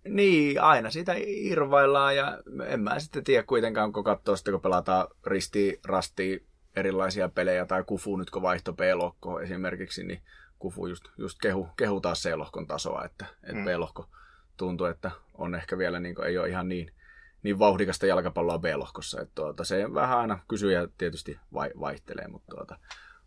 [0.03, 5.07] Niin, aina sitä irvaillaan ja en mä sitten tiedä kuitenkaan, kun katsoo sitten, kun pelataan
[5.25, 10.21] risti, rasti erilaisia pelejä tai Kufu nyt kun vaihto B-lohko esimerkiksi, niin
[10.59, 13.65] Kufu just, just kehu, kehu taas C-lohkon tasoa, että, että mm.
[13.65, 14.09] B-lohko
[14.57, 16.91] tuntuu, että on ehkä vielä niin kuin, ei ole ihan niin,
[17.43, 19.21] niin vauhdikasta jalkapalloa B-lohkossa.
[19.21, 22.79] Että tuota, se vähän aina kysyy ja tietysti vai, vaihtelee, mutta tuota,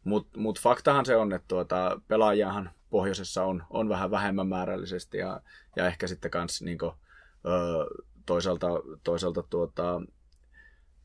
[0.05, 5.41] mut, mut faktahan se on, että tuota, pelaajahan pohjoisessa on, on vähän vähemmän määrällisesti ja,
[5.77, 6.93] ja ehkä sitten kans niin kuin,
[7.47, 7.87] ö,
[8.27, 8.67] toisaalta,
[9.05, 10.03] toisaalta tuota,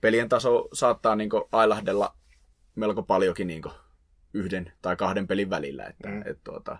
[0.01, 2.15] pelien taso saattaa niin kuin, ailahdella
[2.75, 3.73] melko paljonkin niin kuin,
[4.33, 5.85] yhden tai kahden pelin välillä.
[5.85, 6.21] Että, mm.
[6.25, 6.77] et, tuota,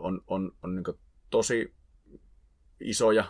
[0.00, 0.98] on on, on niin
[1.30, 1.74] tosi
[2.80, 3.24] isoja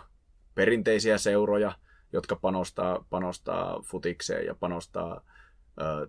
[0.55, 1.71] perinteisiä seuroja,
[2.13, 5.21] jotka panostaa, panostaa futikseen ja panostaa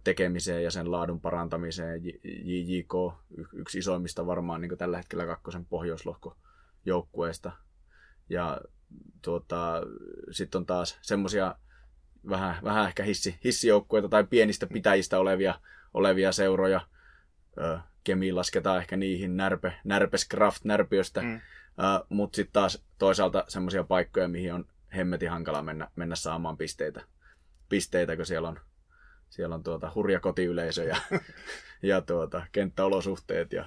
[0.05, 2.01] tekemiseen ja sen laadun parantamiseen.
[2.25, 2.95] JJK,
[3.53, 6.37] yksi isoimmista varmaan niin tällä hetkellä kakkosen pohjoislohko
[6.87, 7.53] joukkueesta.
[8.29, 8.61] Ja
[9.23, 9.83] tuota,
[10.31, 11.55] sitten on taas semmoisia
[12.29, 15.55] vähän, vähän ehkä hissi, hissijoukkueita tai pienistä pitäjistä olevia,
[15.95, 16.81] olevia seuroja.
[18.05, 21.23] Kemi lasketaan ehkä niihin, Närpe, Närpeskraft Närpiöstä.
[21.23, 21.41] Mm.
[22.09, 24.65] Mutta sitten taas toisaalta semmoisia paikkoja, mihin on
[24.97, 27.03] hemmetin hankala mennä, mennä saamaan pisteitä,
[27.69, 28.61] pisteitä, kun siellä on
[29.31, 30.97] siellä on tuota hurja kotiyleisö ja,
[31.83, 33.65] ja tuota, kenttäolosuhteet ja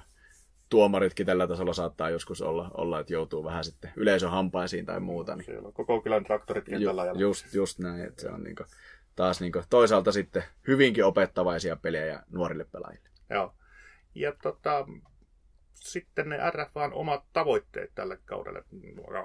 [0.70, 5.36] tuomaritkin tällä tasolla saattaa joskus olla, olla että joutuu vähän sitten yleisön hampaisiin tai muuta.
[5.36, 5.46] Niin...
[5.46, 7.06] Siellä on koko kylän traktorit kentällä.
[7.06, 8.68] Ju, just, just näin, että se on niin kuin,
[9.16, 13.10] taas niin kuin, toisaalta sitten hyvinkin opettavaisia pelejä nuorille pelaajille.
[13.30, 13.54] Joo.
[14.16, 14.88] Ja tota,
[15.74, 18.64] sitten ne RFAn omat tavoitteet tälle kaudelle.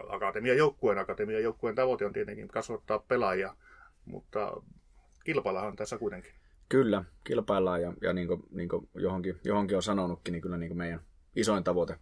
[0.09, 3.57] Akatemian joukkueen, akatemian joukkueen tavoite on tietenkin kasvattaa pelaajia,
[4.05, 4.53] mutta
[5.29, 6.33] kilpaillahan tässä kuitenkin.
[6.69, 10.69] Kyllä, kilpaillaan ja, ja niin kuin, niin kuin johonkin, johonkin on sanonutkin, niin kyllä niin
[10.69, 11.01] kuin meidän
[11.37, 11.97] isoin tavoite,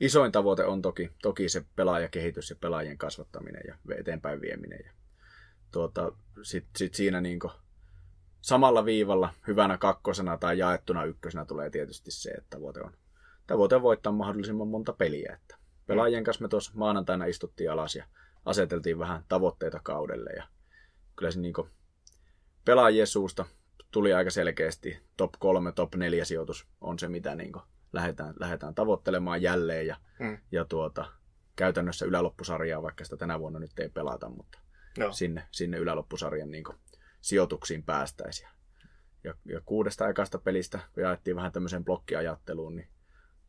[0.00, 4.80] isoin tavoite on toki, toki se pelaajakehitys ja pelaajien kasvattaminen ja eteenpäin vieminen.
[4.84, 4.92] Ja
[5.70, 6.12] tuota,
[6.42, 7.52] Sitten sit siinä niin kuin
[8.40, 12.92] samalla viivalla hyvänä kakkosena tai jaettuna ykkösenä tulee tietysti se, että tavoite on,
[13.46, 15.38] tavoite on voittaa mahdollisimman monta peliä.
[15.40, 18.04] Että pelaajien kanssa me tuossa maanantaina istuttiin alas ja
[18.44, 20.44] aseteltiin vähän tavoitteita kaudelle ja
[21.16, 21.70] kyllä se niin kuin
[22.64, 23.44] pelaajien suusta
[23.90, 27.52] tuli aika selkeästi top 3, top 4 sijoitus on se, mitä niin
[27.92, 30.38] lähdetään, lähdetään tavoittelemaan jälleen ja, mm.
[30.52, 31.04] ja tuota,
[31.56, 34.58] käytännössä yläloppusarjaa, vaikka sitä tänä vuonna nyt ei pelata, mutta
[34.98, 35.12] no.
[35.12, 36.64] sinne, sinne yläloppusarjan niin
[37.20, 38.48] sijoituksiin päästäisiin.
[39.24, 42.88] Ja, ja kuudesta ekasta pelistä, kun jaettiin vähän tämmöiseen blokkiajatteluun, niin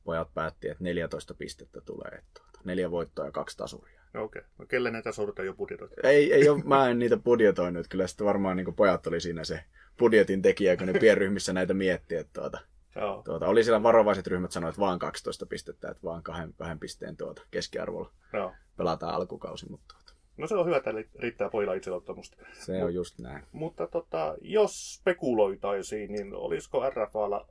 [0.03, 2.11] pojat päätti, että 14 pistettä tulee.
[2.11, 4.00] Että tuota, neljä voittoa ja kaksi tasuria.
[4.15, 4.39] Okei.
[4.39, 4.51] Okay.
[4.57, 5.91] No kelle näitä sorta jo budjetoit?
[6.03, 7.87] Ei, ei ole, mä en niitä budjetoinut.
[7.87, 9.63] Kyllä sitten varmaan niin pojat oli siinä se
[9.99, 12.15] budjetin tekijä, kun ne pienryhmissä näitä mietti.
[12.15, 12.59] Että tuota,
[12.95, 13.21] Joo.
[13.25, 17.17] Tuota, oli siellä varovaiset ryhmät sanoivat, että vaan 12 pistettä, että vaan kahden, kahden pisteen
[17.17, 18.53] tuota keskiarvolla Joo.
[18.77, 19.69] pelataan alkukausi.
[19.69, 20.13] Mutta tuota.
[20.37, 22.37] No se on hyvä, että riittää pojilla itseluottamusta.
[22.53, 23.43] Se on just näin.
[23.51, 27.47] Mutta tota, jos spekuloitaisiin, niin olisiko RFAlla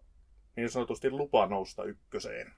[0.57, 2.53] niin sanotusti lupa nousta ykköseen?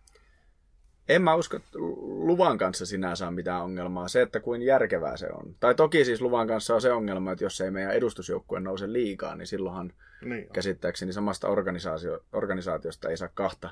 [1.08, 4.08] En mä usko, että luvan kanssa sinänsä on mitään ongelmaa.
[4.08, 5.56] Se, että kuin järkevää se on.
[5.60, 9.36] Tai toki siis luvan kanssa on se ongelma, että jos ei meidän edustusjoukkue nouse liikaa,
[9.36, 9.92] niin silloinhan
[10.24, 13.70] niin käsittääkseni samasta organisaatio, organisaatiosta ei saa kahta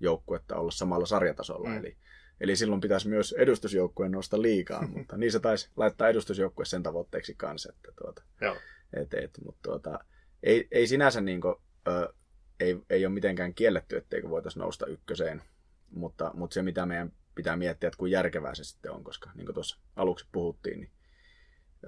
[0.00, 1.68] joukkuetta olla samalla sarjatasolla.
[1.68, 1.78] Mm.
[1.78, 1.96] Eli,
[2.40, 7.34] eli silloin pitäisi myös edustusjoukkueen nousta liikaa, mutta niin se taisi laittaa edustusjoukkue sen tavoitteeksi
[7.34, 7.72] kanssa.
[7.72, 8.56] Että tuota, Joo.
[8.92, 9.98] Et, et, mutta tuota,
[10.42, 11.54] ei, ei sinänsä niin kuin,
[11.88, 12.12] ö,
[12.60, 15.42] ei, ei ole mitenkään kielletty, etteikö voitaisiin nousta ykköseen
[15.90, 19.46] mutta, mutta se, mitä meidän pitää miettiä, että kuin järkevää se sitten on, koska niin
[19.46, 20.90] kuin tuossa aluksi puhuttiin, niin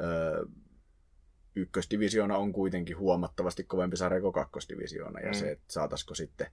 [0.00, 0.44] öö,
[1.56, 5.34] ykkösdivisioona on kuitenkin huomattavasti kovempi sarja kuin kakkosdivisioona, ja mm.
[5.34, 6.46] se, että saataisiko sitten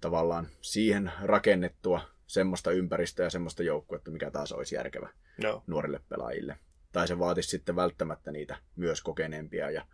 [0.00, 5.08] tavallaan siihen rakennettua semmoista ympäristöä ja semmoista joukkuetta, mikä taas olisi järkevä
[5.42, 5.62] no.
[5.66, 6.56] nuorille pelaajille.
[6.92, 9.86] Tai se vaatisi sitten välttämättä niitä myös kokeneempia ja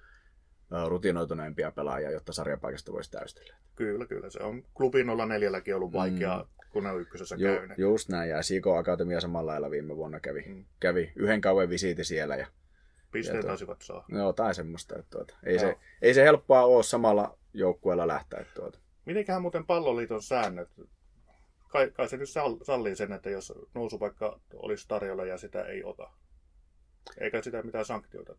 [0.88, 3.56] rutinoituneempia pelaajia, jotta sarjapaikasta voisi täystellä.
[3.74, 4.30] Kyllä, kyllä.
[4.30, 6.48] Se on klubin 04 ollut vaikeaa, mm.
[6.72, 7.78] Kun ne on ykkösessä Ju, käynyt.
[7.78, 10.64] Just näin, ja Siko Akatemia samalla lailla viime vuonna kävi, mm.
[10.80, 12.36] kävi yhden kauan visiiti siellä.
[12.36, 12.46] Ja,
[13.12, 14.04] Pisteet taisivat saa.
[14.08, 14.98] Joo, tai semmoista.
[14.98, 18.40] Että tuota, ei, se, ei se helppoa ole samalla joukkueella lähteä.
[18.40, 18.78] Että tuota.
[19.04, 20.68] Mitenköhän muuten palloliiton säännöt?
[21.68, 22.28] Kai, kai se nyt
[22.62, 26.10] sallii sen, että jos nousupaikka olisi tarjolla ja sitä ei ota.
[27.18, 28.34] Eikä sitä mitään sanktioita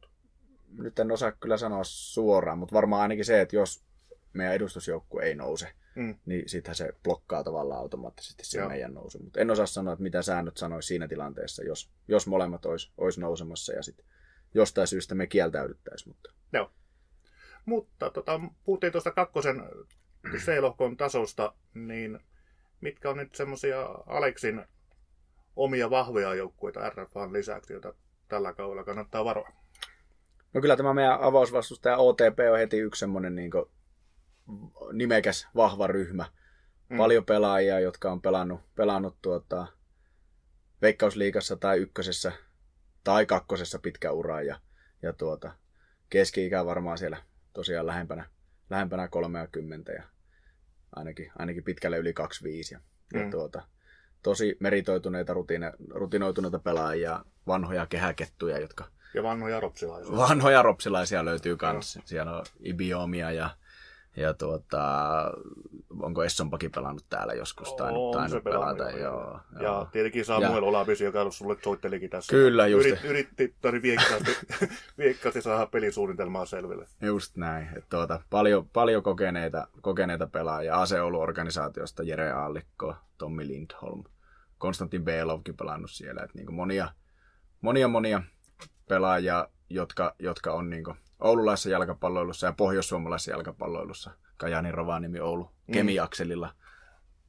[0.78, 3.84] Nyt en osaa kyllä sanoa suoraan, mutta varmaan ainakin se, että jos
[4.34, 6.16] meidän edustusjoukkue ei nouse, mm.
[6.26, 8.70] niin sittenhän se blokkaa tavallaan automaattisesti sen Joo.
[8.70, 9.20] meidän nousu.
[9.20, 13.22] Mutta en osaa sanoa, että mitä säännöt sanoisi siinä tilanteessa, jos, jos molemmat olisi, olisi
[13.22, 14.06] nousemassa ja sitten
[14.54, 16.10] jostain syystä me kieltäydyttäisiin.
[16.10, 16.34] Mutta...
[16.54, 16.72] Joo.
[17.66, 19.64] Mutta tota, puhuttiin tuosta kakkosen
[20.38, 22.20] C-lohkon tasosta, niin
[22.82, 24.66] mitkä on nyt semmoisia Aleksin
[25.56, 27.94] omia vahvoja joukkueita RFAn lisäksi, joita
[28.28, 29.52] tällä kaudella kannattaa varoa?
[30.54, 33.52] No kyllä tämä meidän avausvastustaja OTP on heti yksi semmoinen niin
[34.94, 36.26] nimekäs vahva ryhmä.
[36.90, 36.98] Mm.
[36.98, 39.68] Paljon pelaajia, jotka on pelannut, pelannut tuota,
[40.82, 42.32] Veikkausliigassa tai ykkösessä
[43.04, 44.60] tai kakkosessa pitkä ura ja,
[45.02, 45.52] ja tuota,
[46.10, 47.18] keski-ikä varmaan siellä
[47.54, 48.26] tosiaan lähempänä,
[48.70, 50.04] lähempänä 30 ja
[50.96, 52.74] ainakin, ainakin pitkälle yli 25.
[52.74, 52.80] Ja,
[53.14, 53.20] mm.
[53.20, 53.62] ja tuota,
[54.24, 58.88] tosi meritoituneita, rutine, rutinoituneita pelaajia, vanhoja kehäkettuja, jotka...
[59.14, 60.18] Ja vanhoja ropsilaisia.
[60.18, 62.00] Vanhoja ropsilaisia löytyy myös.
[62.06, 63.50] Siellä on Ibiomia ja
[64.16, 64.84] ja tuota,
[66.00, 68.90] onko Essonpakin pelannut täällä joskus tai on tainnut pelata.
[68.90, 69.40] Joo, joo.
[69.56, 69.88] Ja joo.
[69.92, 70.68] tietenkin Samuel ja.
[70.68, 72.32] Olapisi, joka sulle soittelikin tässä.
[72.32, 72.88] Kyllä, just.
[72.88, 74.32] Yrit, yritti tori viekkaasti,
[74.98, 76.88] viekkaasti saada pelisuunnitelmaa selville.
[77.02, 77.68] Just näin.
[77.68, 80.82] Että tuota, paljon, paljon kokeneita, kokeneita pelaajia.
[80.82, 84.04] Ase-Oulu-organisaatiosta Jere Aallikko, Tommi Lindholm,
[84.58, 86.24] Konstantin Belovkin pelannut siellä.
[86.24, 86.90] Että niin monia,
[87.62, 88.22] monia, monia
[88.90, 90.84] pelaajia, jotka, jotka on niin
[91.22, 95.74] oululaisessa jalkapalloilussa ja pohjoissuomalaisessa jalkapalloilussa, Kajani, Rovaniemi, Oulu, mm.
[95.74, 96.54] Kemiakselilla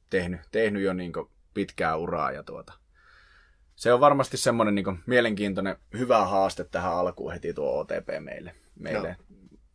[0.09, 1.13] tehnyt, tehnyt jo niin
[1.53, 2.31] pitkää uraa.
[2.31, 2.73] Ja tuota,
[3.75, 8.55] se on varmasti semmoinen niin mielenkiintoinen, hyvä haaste tähän alkuun heti tuo OTP meille.
[8.79, 9.17] meille.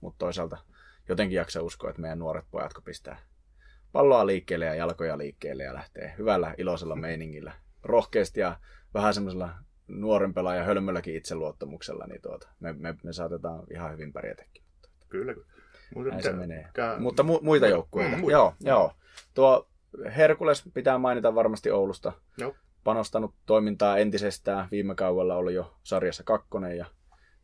[0.00, 0.58] Mutta toisaalta
[1.08, 3.18] jotenkin jaksa uskoa, että meidän nuoret pojat, kun pistää
[3.92, 7.52] palloa liikkeelle ja jalkoja liikkeelle ja lähtee hyvällä, iloisella meiningillä,
[7.82, 8.56] rohkeasti ja
[8.94, 9.54] vähän semmoisella
[9.88, 14.62] nuoren pelaajan hölmölläkin itseluottamuksella, niin tuota, me, me, me saatetaan ihan hyvin pärjätäkin.
[15.08, 15.46] Kyllä, kyllä.
[15.94, 16.68] Mutta Näin se menee.
[16.74, 16.98] Kää...
[16.98, 18.16] Mutta mu- muita joukkueita.
[18.16, 18.32] Mm, muita.
[18.32, 18.92] Joo, joo.
[19.34, 19.68] Tuo
[20.16, 22.12] Herkules pitää mainita varmasti Oulusta.
[22.38, 22.54] Joo.
[22.84, 24.68] Panostanut toimintaa entisestään.
[24.70, 26.86] Viime kaudella oli jo sarjassa kakkonen ja,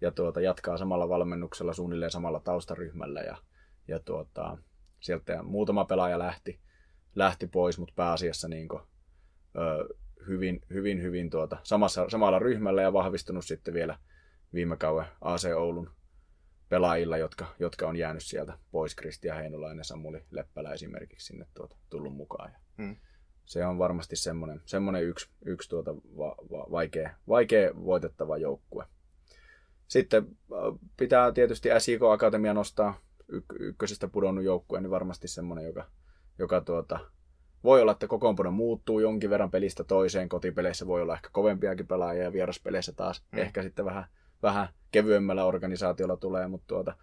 [0.01, 3.21] ja tuota, jatkaa samalla valmennuksella suunnilleen samalla taustaryhmällä.
[3.21, 3.37] Ja,
[3.89, 4.59] ja tuota,
[5.01, 6.61] sieltä muutama pelaaja lähti,
[7.15, 8.83] lähti pois, mutta pääasiassa niin kuin,
[9.57, 9.95] ö,
[10.27, 13.99] hyvin, hyvin, hyvin tuota, samassa, samalla ryhmällä ja vahvistunut sitten vielä
[14.55, 15.91] viime kauden AC Oulun
[16.69, 18.95] pelaajilla, jotka, jotka on jäänyt sieltä pois.
[18.95, 22.53] Kristian Heinolainen ja Samuli Leppälä esimerkiksi sinne tuota, tullut mukaan.
[22.53, 22.97] Ja hmm.
[23.45, 28.87] Se on varmasti semmoinen, semmoinen yksi, yksi tuota va, va, vaikea, vaikea voitettava joukkue.
[29.89, 35.91] Sitten äh, pitää tietysti SIK Akatemia nostaa y- ykkösestä pudonnut joukkue, niin varmasti semmoinen, joka,
[36.39, 37.01] joka tuota,
[37.65, 40.29] voi olla, että kokoonpano muuttuu jonkin verran pelistä toiseen.
[40.29, 43.39] Kotipeleissä voi olla ehkä kovempiakin pelaajia ja vieraspeleissä taas mm.
[43.39, 44.05] ehkä sitten vähän,
[44.43, 46.95] vähän kevyemmällä organisaatiolla tulee, mutta, tuota,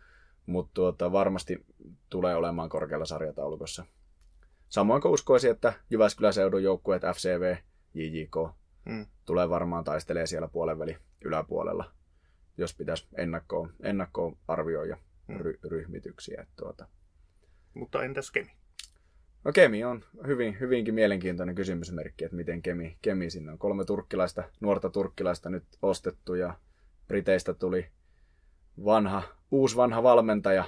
[0.46, 1.66] mutta tuota, varmasti
[2.10, 3.86] tulee olemaan korkealla sarjataulukossa.
[4.70, 7.56] Samoin kuin uskoisin, että Jyväskylän seudun joukkueet FCV,
[7.94, 8.36] JJK
[8.86, 9.06] mm.
[9.26, 11.92] tulee varmaan taistelee siellä puolen yläpuolella,
[12.58, 14.98] jos pitäisi ennakkoon, ennakkoon arvioida
[15.28, 15.38] mm.
[15.38, 16.46] ry, ryhmityksiä.
[16.56, 16.88] Tuota.
[17.74, 18.61] Mutta entäs Kemi?
[19.44, 23.58] No Kemi on hyvin, hyvinkin mielenkiintoinen kysymysmerkki, että miten Kemi, Kemi sinne on.
[23.58, 26.54] Kolme turkkilaista, nuorta turkkilaista nyt ostettu ja
[27.08, 27.88] Briteistä tuli
[28.86, 30.66] vanha, uusi vanha valmentaja,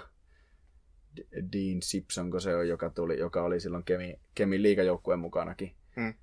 [1.35, 5.75] Dean Simpson, kun se on, joka, tuli, joka oli silloin Kemi, Kemin liikajoukkueen mukanakin.
[5.95, 6.13] Hmm.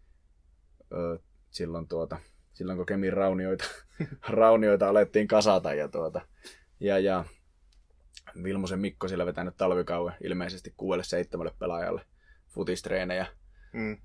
[0.93, 1.19] Ö,
[1.51, 2.19] silloin, tuota,
[2.53, 3.65] silloin kun Kemin raunioita,
[4.29, 5.75] raunioita alettiin kasata.
[5.75, 6.21] Ja, tuota,
[6.81, 7.25] ja, ja
[8.43, 12.01] Vilmosen Mikko sillä vetänyt talvikauden ilmeisesti kuudelle seitsemälle pelaajalle
[12.51, 13.27] futistreenejä,
[13.73, 13.99] mm.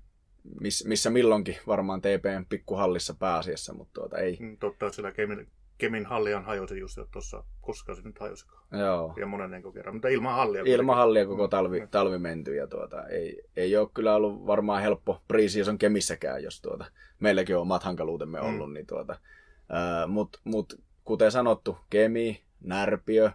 [0.60, 4.36] miss, missä milloinkin varmaan TPn pikkuhallissa pääasiassa, mutta tuota ei.
[4.40, 8.62] Mm, totta, sillä Kemin, Kemin hallian hajosi just tuossa, koska se nyt hajosikaan.
[8.80, 9.14] Joo.
[9.16, 10.62] Ja monen kerran, mutta ilman hallia.
[10.66, 11.88] Ilman hallia koko talvi, mm.
[11.88, 16.84] talvi menty ja tuota, ei, ei ole kyllä ollut varmaan helppo pre-season Kemissäkään, jos tuota,
[17.20, 18.46] meilläkin on omat hankaluutemme mm.
[18.46, 23.30] ollut, niin tuota, äh, mutta mut, kuten sanottu, Kemi, Närpiö,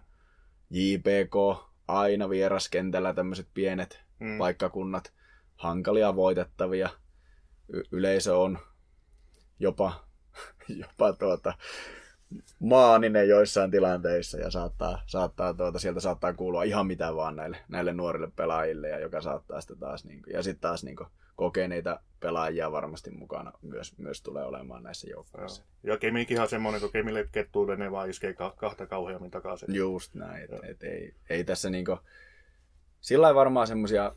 [0.70, 1.36] JPK,
[1.88, 4.38] aina vieraskentällä tämmöiset pienet mm.
[4.38, 5.14] paikkakunnat,
[5.56, 6.90] hankalia voitettavia.
[7.74, 8.58] Y- yleisö on
[9.60, 10.08] jopa,
[10.82, 11.54] jopa tuota,
[12.60, 17.94] maaninen joissain tilanteissa ja saattaa, saattaa tuota, sieltä saattaa kuulua ihan mitä vaan näille, näille
[17.94, 22.00] nuorille pelaajille ja joka saattaa sitten taas, niin kuin, ja sitten taas niin kuin, kokeneita
[22.20, 25.64] pelaajia varmasti mukana myös, myös tulee olemaan näissä joukkoissa.
[25.84, 29.76] Ja Kemikinhan semmoinen, kun Kemille kettuille ne vaan iskee kahta kauheammin takaisin.
[29.76, 31.98] Just näin, että et ei, ei tässä niinku,
[33.02, 34.16] sillä varmaan semmoisia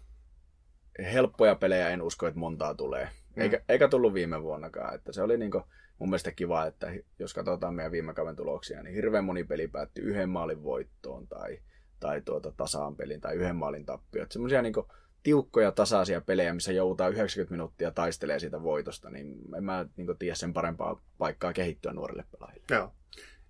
[1.13, 3.09] helppoja pelejä en usko, että montaa tulee.
[3.37, 3.43] Mm.
[3.43, 4.95] Eikä, eikä tullut viime vuonnakaan.
[4.95, 5.63] Että se oli niinku,
[5.99, 10.05] mun mielestä kiva, että jos katsotaan meidän viime kauden tuloksia, niin hirveän moni peli päättyi
[10.05, 11.59] yhden maalin voittoon tai,
[12.01, 14.27] tai tuota tasaan pelin tai yhden maalin tappioon.
[14.31, 14.89] Semmoisia niinku
[15.23, 20.35] tiukkoja tasaisia pelejä, missä joudutaan 90 minuuttia taistelee siitä voitosta, niin en mä niin tiedä
[20.35, 22.67] sen parempaa paikkaa kehittyä nuorille pelaajille.
[22.71, 22.93] Joo.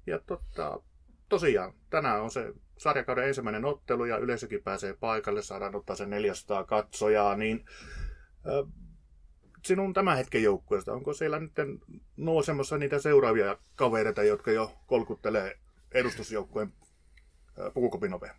[0.07, 0.83] Ja totta,
[1.29, 6.64] tosiaan, tänään on se sarjakauden ensimmäinen ottelu ja yleisökin pääsee paikalle, saadaan ottaa se 400
[6.64, 7.64] katsojaa, niin
[8.46, 8.72] äh,
[9.64, 11.52] sinun tämän hetken joukkueesta, onko siellä nyt
[12.16, 15.58] nousemassa niitä seuraavia kavereita, jotka jo kolkuttelee
[15.92, 16.72] edustusjoukkueen
[17.60, 18.34] äh, pukukopin oveen?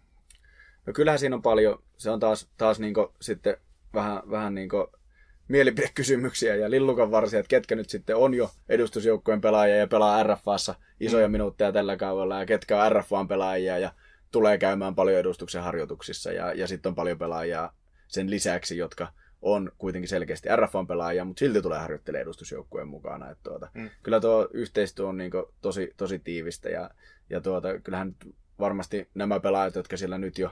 [0.85, 3.57] No kyllähän siinä on paljon, se on taas, taas niinku sitten
[3.93, 4.91] vähän, vähän niinku
[5.47, 10.75] mielipidekysymyksiä ja lillukan varsia, että ketkä nyt sitten on jo edustusjoukkueen pelaajia ja pelaa RFAssa
[10.99, 11.31] isoja mm.
[11.31, 13.91] minuutteja tällä kaudella ja ketkä on RFAn pelaajia ja
[14.35, 17.71] tulee käymään paljon edustuksen harjoituksissa ja, ja sitten on paljon pelaajia
[18.07, 23.29] sen lisäksi, jotka on kuitenkin selkeästi RFAn pelaajia, mutta silti tulee harjoittelemaan edustusjoukkueen mukana.
[23.29, 23.89] Että tuota, mm.
[24.03, 26.89] Kyllä tuo yhteistyö on niin tosi, tosi tiivistä ja,
[27.29, 28.15] ja tuota, kyllähän
[28.59, 30.51] varmasti nämä pelaajat, jotka siellä nyt jo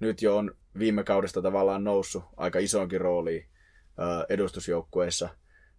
[0.00, 3.46] nyt jo on viime kaudesta tavallaan noussut aika isoonkin rooliin
[4.28, 5.28] edustusjoukkueessa.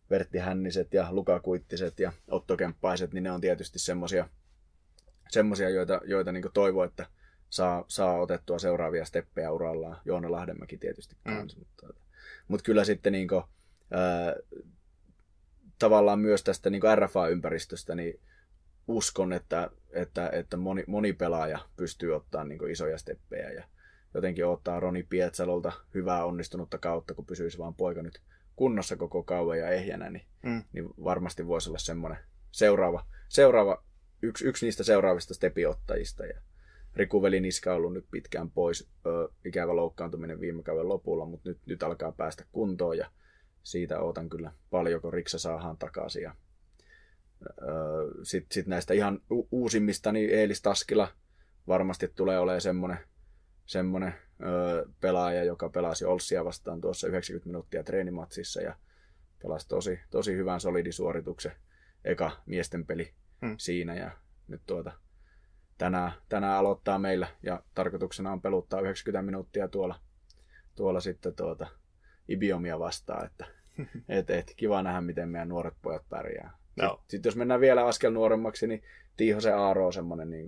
[0.10, 6.32] Vertti Hänniset ja Luka Kuittiset ja Otto Kemppaiset, niin ne on tietysti semmosia joita, joita
[6.32, 7.06] niin toivoo, että
[7.54, 10.02] saa, saa otettua seuraavia steppejä urallaan.
[10.06, 11.36] Joona Lahdenmäki tietysti mm.
[11.36, 11.60] kanssa.
[11.60, 11.88] Mutta,
[12.48, 13.44] mutta kyllä sitten niin kuin,
[13.92, 14.36] ää,
[15.80, 18.20] tavallaan myös tästä niin RFA-ympäristöstä, niin
[18.88, 23.64] uskon, että, että, että moni, moni pelaaja pystyy ottaa niin isoja steppejä ja
[24.14, 28.22] jotenkin ottaa Roni Pietsalolta hyvää onnistunutta kautta, kun pysyisi vaan poika nyt
[28.56, 30.64] kunnossa koko kauan ja ehjänä, niin, mm.
[30.74, 32.20] niin varmasti voisi olla semmoinen
[32.52, 33.84] seuraava, seuraava
[34.22, 36.26] yksi, yksi niistä seuraavista stepiottajista.
[36.26, 36.42] Ja
[36.96, 41.60] Riku Veliniska on ollut nyt pitkään pois, ö, ikävä loukkaantuminen viime kauden lopulla, mutta nyt,
[41.66, 43.12] nyt alkaa päästä kuntoon ja
[43.64, 46.24] siitä odotan kyllä paljon, kun Riksa saadaan takaisin.
[46.24, 46.36] Ja,
[48.24, 51.08] sitten sit näistä ihan u- uusimmista, niin Eelis Taskila
[51.68, 52.98] varmasti tulee olemaan semmoinen
[53.66, 58.76] semmoinen öö, pelaaja, joka pelasi Olssia vastaan tuossa 90 minuuttia treenimatsissa ja
[59.42, 61.52] pelasi tosi, tosi hyvän solidisuorituksen
[62.06, 63.56] eka miesten peli hmm.
[63.58, 64.12] siinä ja
[64.48, 64.92] nyt tuota,
[65.78, 69.96] tänään, tänään aloittaa meillä ja tarkoituksena on peluttaa 90 minuuttia tuolla,
[70.76, 71.68] tuolla sitten tuota,
[72.28, 73.46] Ibiomia vastaan, että
[74.10, 76.58] et, et, kiva nähdä, miten meidän nuoret pojat pärjää.
[76.76, 76.88] No.
[76.90, 78.84] Sitten, sit jos mennään vielä askel nuoremmaksi, niin
[79.18, 80.48] Tiihosen Aaro on semmoinen niin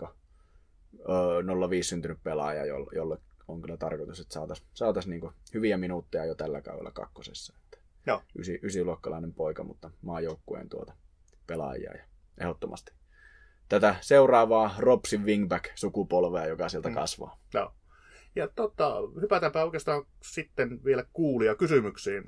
[1.70, 6.62] 05 syntynyt pelaaja, jolle, on kyllä tarkoitus, että saataisiin saatais niinku hyviä minuutteja jo tällä
[6.62, 7.54] kaudella kakkosessa.
[7.64, 8.22] Että Joo.
[8.40, 10.94] Ysi, ysiluokkalainen poika, mutta maajoukkueen tuota
[11.48, 12.04] pelaajia ja
[12.38, 12.94] ehdottomasti
[13.70, 16.96] tätä seuraavaa Robsin wingback-sukupolvea, joka sieltä mm.
[16.96, 17.40] kasvaa.
[17.54, 17.74] Joo.
[18.36, 22.24] Ja tota, hypätäänpä oikeastaan sitten vielä kuulia kysymyksiin.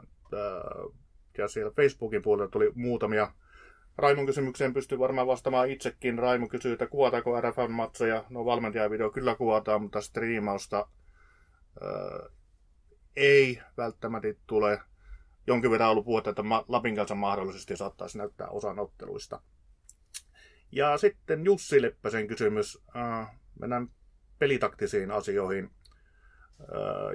[1.38, 3.32] Ja siellä Facebookin puolella tuli muutamia
[3.98, 6.20] Raimon kysymykseen pystyy varmaan vastaamaan itsekin.
[6.20, 8.26] Raimo kysyy, että kuvataanko RFM-matseja.
[8.30, 10.88] No valmentajavideo kyllä kuvataan, mutta striimausta
[11.82, 12.30] ää,
[13.16, 14.80] ei välttämättä tule.
[15.48, 19.42] Jonkin verran ollut puhetta, että Lapin kanssa mahdollisesti saattaisi näyttää osan otteluista.
[20.72, 22.84] Ja sitten Jussi Leppäsen kysymys.
[22.94, 23.90] Ää, mennään
[24.40, 25.70] pelitaktisiin asioihin.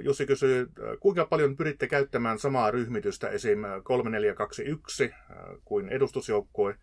[0.01, 3.59] Jussi kysyy, kuinka paljon pyritte käyttämään samaa ryhmitystä esim.
[3.83, 5.11] 3421
[5.65, 6.75] kuin edustusjoukkue,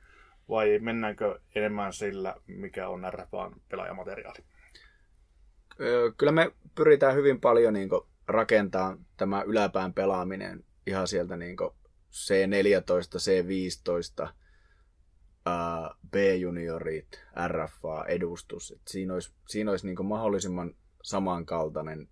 [0.49, 4.39] vai mennäänkö enemmän sillä, mikä on RFAn pelaajamateriaali?
[6.17, 7.89] Kyllä me pyritään hyvin paljon niin
[8.27, 11.57] rakentaa tämä yläpään pelaaminen ihan sieltä niin
[12.13, 14.29] C14, C15,
[16.11, 18.71] B-juniorit, RFA, edustus.
[18.71, 22.09] Et siinä olisi, siinä olisi niin mahdollisimman samankaltainen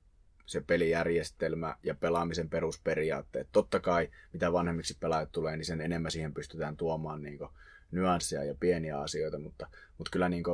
[0.47, 3.49] se pelijärjestelmä ja pelaamisen perusperiaatteet.
[3.53, 7.39] Totta kai, mitä vanhemmiksi pelaajat tulee, niin sen enemmän siihen pystytään tuomaan niin
[7.91, 9.67] nyansseja ja pieniä asioita, mutta,
[9.99, 10.45] mutta kyllä niin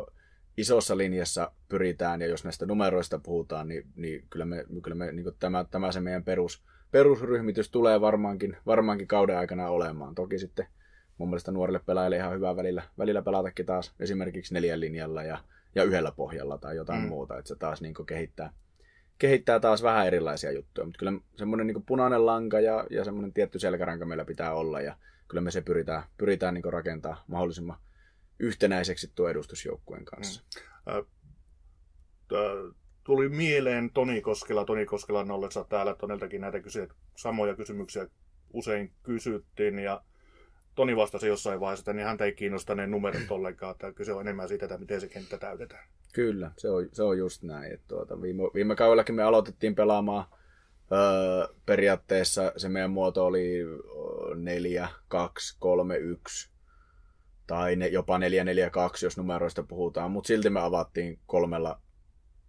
[0.57, 5.27] isossa linjassa pyritään, ja jos näistä numeroista puhutaan, niin, niin kyllä me, kyllä me niin
[5.39, 10.14] tämä, tämä se meidän perus, perusryhmitys tulee varmaankin, varmaankin kauden aikana olemaan.
[10.14, 10.66] Toki sitten
[11.19, 15.39] mun mielestä nuorille pelaajille ihan hyvä välillä, välillä pelatakin taas esimerkiksi neljän linjalla ja,
[15.75, 17.09] ja yhdellä pohjalla tai jotain mm.
[17.09, 18.53] muuta, että se taas niin kehittää,
[19.19, 23.59] kehittää taas vähän erilaisia juttuja, mutta kyllä semmoinen niin punainen lanka ja, ja semmoinen tietty
[23.59, 24.97] selkäranka meillä pitää olla ja
[25.29, 27.77] kyllä me se pyritään, pyritään niin rakentaa mahdollisimman
[28.39, 30.43] yhtenäiseksi tuo edustusjoukkueen kanssa.
[30.87, 31.07] Mm.
[33.05, 36.87] Tuli mieleen Toni Koskela, Toni Koskelan ollessa täällä Toneltakin näitä kysyjä,
[37.17, 38.07] samoja kysymyksiä
[38.53, 40.03] usein kysyttiin ja
[40.75, 44.20] Toni vastasi jossain vaiheessa, että niin häntä ei kiinnosta ne numerot ollenkaan, että kyse on
[44.20, 45.89] enemmän siitä, että miten se kenttä täytetään.
[46.12, 47.72] Kyllä, se on, se on just näin.
[47.72, 50.25] Että tuota, viime, viime kaudellakin me aloitettiin pelaamaan
[50.93, 53.61] öö, periaatteessa se meidän muoto oli
[54.35, 56.51] 4, 2, 3, 1
[57.47, 61.81] tai ne, jopa 4, 4, 2, jos numeroista puhutaan, mutta silti me avattiin kolmella,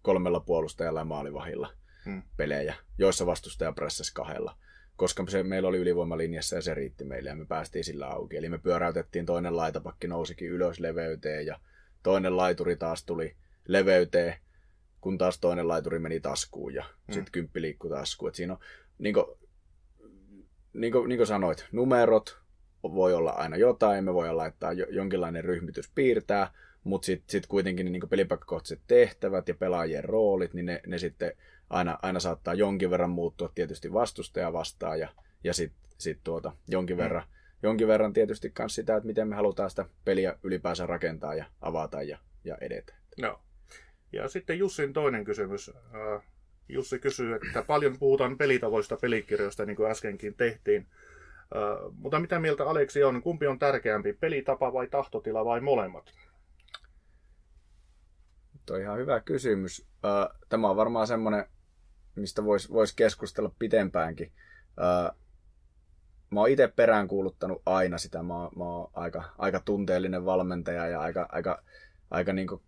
[0.01, 1.73] kolmella puolustajalla ja maalivahilla
[2.05, 2.23] hmm.
[2.37, 4.57] pelejä, joissa vastustaja pressasi kahdella
[4.95, 8.37] koska se, meillä oli ylivoimalinjassa ja se riitti meille ja me päästiin sillä auki.
[8.37, 11.59] Eli me pyöräytettiin, toinen laitapakki nousikin ylös leveyteen ja
[12.03, 13.35] toinen laituri taas tuli
[13.67, 14.35] leveyteen,
[15.01, 17.13] kun taas toinen laituri meni taskuun ja mm.
[17.13, 18.29] sitten kymppi liikkui taskuun.
[18.29, 18.59] Et siinä on,
[18.97, 19.25] niin kuin,
[20.73, 22.37] niin kuin, niin kuin sanoit, numerot
[22.83, 26.51] voi olla aina jotain, me voidaan laittaa jonkinlainen ryhmitys piirtää,
[26.83, 31.31] mutta sitten sit kuitenkin niin pelipaikkakohtaiset tehtävät ja pelaajien roolit, niin ne, ne sitten
[31.69, 35.09] aina, aina saattaa jonkin verran muuttua tietysti vastustaja vastaan ja,
[35.43, 37.03] ja sitten sit tuota, jonkin, mm.
[37.03, 37.23] verran,
[37.63, 42.01] jonkin verran tietysti myös sitä, että miten me halutaan sitä peliä ylipäänsä rakentaa ja avata
[42.01, 42.93] ja, ja edetä.
[43.21, 43.39] No.
[44.13, 45.71] Ja sitten Jussin toinen kysymys.
[45.75, 46.23] Äh,
[46.69, 50.87] Jussi kysyy, että paljon puhutaan pelitavoista pelikirjoista, niin kuin äskenkin tehtiin.
[51.55, 53.21] Äh, mutta mitä mieltä Aleksi on?
[53.21, 56.11] Kumpi on tärkeämpi, pelitapa vai tahtotila vai molemmat?
[58.65, 59.87] Tuo on ihan hyvä kysymys.
[60.05, 61.45] Äh, tämä on varmaan semmoinen
[62.15, 64.31] mistä voisi vois keskustella pitempäänkin.
[64.79, 65.11] Öö,
[66.29, 68.23] mä oon itse peräänkuuluttanut aina sitä.
[68.23, 71.63] Mä oon, mä oon aika, aika tunteellinen valmentaja ja aika, aika,
[72.11, 72.61] aika niinku,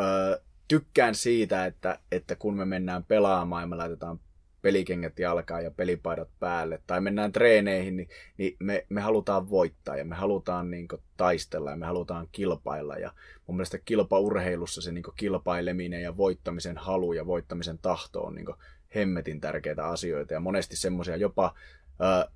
[0.00, 4.20] öö, tykkään siitä, että, että kun me mennään pelaamaan ja me laitetaan
[4.62, 8.08] pelikengät jalkaan ja pelipaidat päälle, tai mennään treeneihin, niin,
[8.38, 12.96] niin me, me halutaan voittaa ja me halutaan niin kuin, taistella ja me halutaan kilpailla.
[12.96, 13.12] Ja
[13.46, 18.46] mun mielestä kilpaurheilussa se niin kuin, kilpaileminen ja voittamisen halu ja voittamisen tahto on niin
[18.46, 18.56] kuin,
[18.94, 20.34] hemmetin tärkeitä asioita.
[20.34, 21.54] Ja monesti semmoisia jopa
[22.02, 22.32] äh,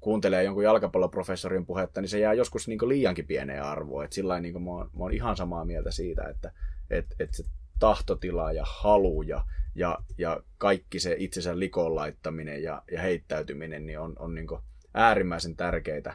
[0.00, 4.04] kuuntelee jonkun jalkapalloprofessorin puhetta, niin se jää joskus niin liiankin pieneen arvoon.
[4.04, 6.52] Et sillä niin mä, oon, mä oon ihan samaa mieltä siitä, että
[6.90, 7.44] et, et se
[7.78, 14.00] tahtotila ja halu ja, ja, ja kaikki se itsensä likoon laittaminen ja, ja heittäytyminen niin
[14.00, 14.46] on, on niin
[14.94, 16.14] äärimmäisen tärkeitä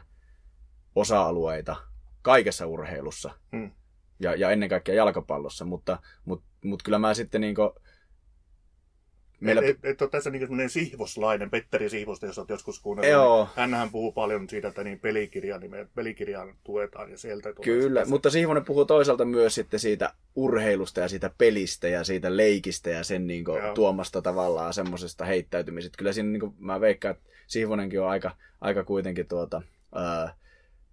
[0.94, 1.76] osa-alueita
[2.22, 3.70] kaikessa urheilussa hmm.
[4.20, 7.70] ja, ja ennen kaikkea jalkapallossa, mutta, mutta, mutta kyllä mä sitten niin kuin,
[9.40, 9.62] Meillä...
[9.62, 13.12] Et, et, et ole tässä niin sihvoslainen, Petteri Sihvosta, jos olet joskus kuunnellut.
[13.12, 13.44] Joo.
[13.44, 17.78] Niin hänhän puhuu paljon siitä, että niin pelikirja, niin me pelikirjaan tuetaan ja sieltä tulee
[17.78, 18.10] Kyllä, sitä.
[18.10, 23.04] mutta Sihvonen puhuu toisaalta myös sitten siitä urheilusta ja siitä pelistä ja siitä leikistä ja
[23.04, 25.98] sen niin kuin, tuomasta tavallaan semmoisesta heittäytymisestä.
[25.98, 29.62] Kyllä siinä niin kuin, mä veikkaan, että Sihvonenkin on aika, aika kuitenkin tuota,
[29.94, 30.34] ää,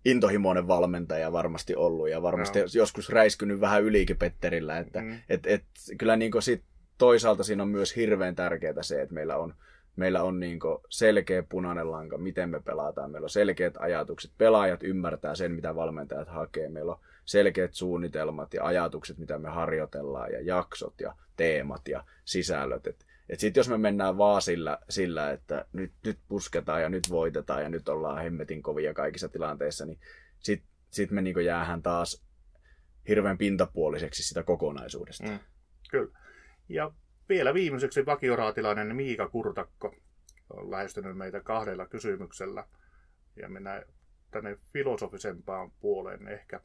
[0.05, 2.67] intohimoinen valmentaja varmasti ollut ja varmasti Joo.
[2.73, 4.77] joskus räiskynyt vähän ylikin Petterillä.
[4.77, 5.19] Että, mm.
[5.29, 5.63] et, et,
[5.97, 6.63] kyllä niin kuin sit
[7.03, 9.55] toisaalta siinä on myös hirveän tärkeää se, että meillä on,
[9.95, 13.11] meillä on niin selkeä punainen lanka, miten me pelataan.
[13.11, 14.31] Meillä on selkeät ajatukset.
[14.37, 16.69] Pelaajat ymmärtää sen, mitä valmentajat hakee.
[16.69, 22.87] Meillä on selkeät suunnitelmat ja ajatukset, mitä me harjoitellaan, ja jaksot ja teemat ja sisällöt.
[22.87, 27.09] Et, et sitten jos me mennään vaan sillä, sillä että nyt, nyt pusketaan ja nyt
[27.09, 29.99] voitetaan ja nyt ollaan hemmetin kovia kaikissa tilanteissa, niin
[30.39, 32.23] sitten sit me niin jäähän taas
[33.07, 35.27] hirveän pintapuoliseksi sitä kokonaisuudesta.
[35.27, 35.39] Mm,
[35.91, 36.22] kyllä.
[36.69, 36.91] Ja
[37.29, 39.95] vielä viimeiseksi vakioraatilainen Miika Kurtakko
[40.49, 42.67] on lähestynyt meitä kahdella kysymyksellä.
[43.35, 43.83] Ja mennään
[44.31, 46.59] tänne filosofisempaan puoleen ehkä.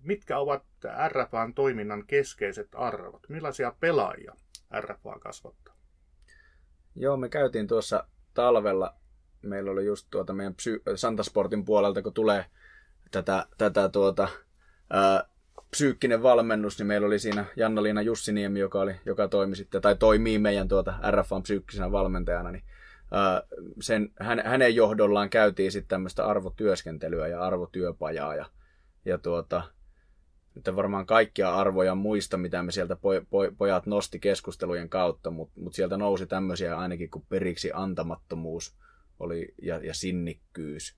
[0.00, 0.64] Mitkä ovat
[1.08, 3.28] RFAn toiminnan keskeiset arvot?
[3.28, 4.32] Millaisia pelaajia
[4.80, 5.74] RFA kasvattaa?
[6.94, 8.94] Joo, me käytiin tuossa talvella,
[9.42, 12.44] meillä oli just tuota meidän psy- Santasportin puolelta, kun tulee
[13.10, 14.28] tätä, tätä tuota,
[14.90, 15.24] ää,
[15.74, 20.38] psyykkinen valmennus, niin meillä oli siinä Janna-Liina Jussiniemi, joka, oli, joka toimi sitten, tai toimii
[20.38, 22.64] meidän tuota RFAn psyykkisenä valmentajana, niin
[23.80, 28.46] sen, hän, hänen johdollaan käytiin sitten tämmöistä arvotyöskentelyä ja arvotyöpajaa, ja,
[29.04, 29.62] ja tuota,
[30.54, 35.60] nyt varmaan kaikkia arvoja muista, mitä me sieltä poj, poj, pojat nosti keskustelujen kautta, mutta
[35.60, 38.76] mut sieltä nousi tämmöisiä ainakin kuin periksi antamattomuus
[39.18, 40.96] oli, ja, ja sinnikkyys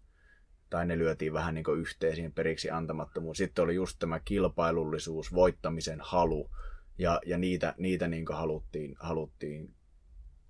[0.76, 3.38] tai ne lyötiin vähän niin kuin yhteen siihen periksi antamattomuus.
[3.38, 6.50] Sitten oli just tämä kilpailullisuus, voittamisen halu,
[6.98, 9.74] ja, ja niitä, niitä niin kuin haluttiin, haluttiin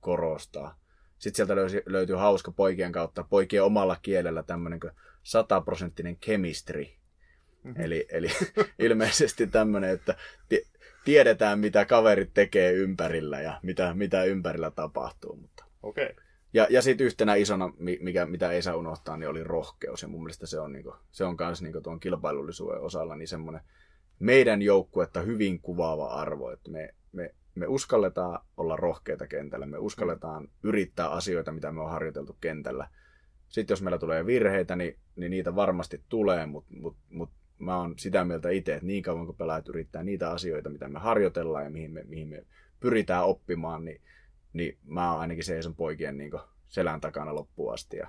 [0.01, 0.79] korostaa.
[1.19, 4.81] Sitten sieltä löysi, löytyi hauska poikien kautta, poikien omalla kielellä tämmöinen
[5.23, 6.87] sataprosenttinen chemistry.
[7.63, 7.83] Mm-hmm.
[7.83, 8.29] Eli, eli
[8.79, 10.17] ilmeisesti tämmöinen, että
[11.05, 15.37] tiedetään mitä kaverit tekee ympärillä ja mitä, mitä ympärillä tapahtuu.
[15.37, 16.09] Mutta okay.
[16.57, 20.03] Ja, ja sitten yhtenä isona, mikä, mitä ei saa unohtaa, niin oli rohkeus.
[20.03, 23.29] Ja mun mielestä se on, niin kuin, se on myös niin tuon kilpailullisuuden osalla niin
[23.29, 23.61] semmoinen
[24.19, 30.49] meidän joukkuetta hyvin kuvaava arvo, että me, me, me uskalletaan olla rohkeita kentällä, me uskalletaan
[30.63, 32.89] yrittää asioita, mitä me on harjoiteltu kentällä.
[33.49, 37.95] Sitten jos meillä tulee virheitä, niin, niin niitä varmasti tulee, mutta mut, mut mä oon
[37.99, 41.71] sitä mieltä itse, että niin kauan kun pelaajat yrittää niitä asioita, mitä me harjoitellaan ja
[41.71, 42.45] mihin me, mihin me
[42.81, 44.01] pyritään oppimaan, niin,
[44.57, 46.33] niin mä oon ainakin seison poikien niin
[46.69, 47.97] selän takana loppuun asti.
[47.97, 48.09] Ja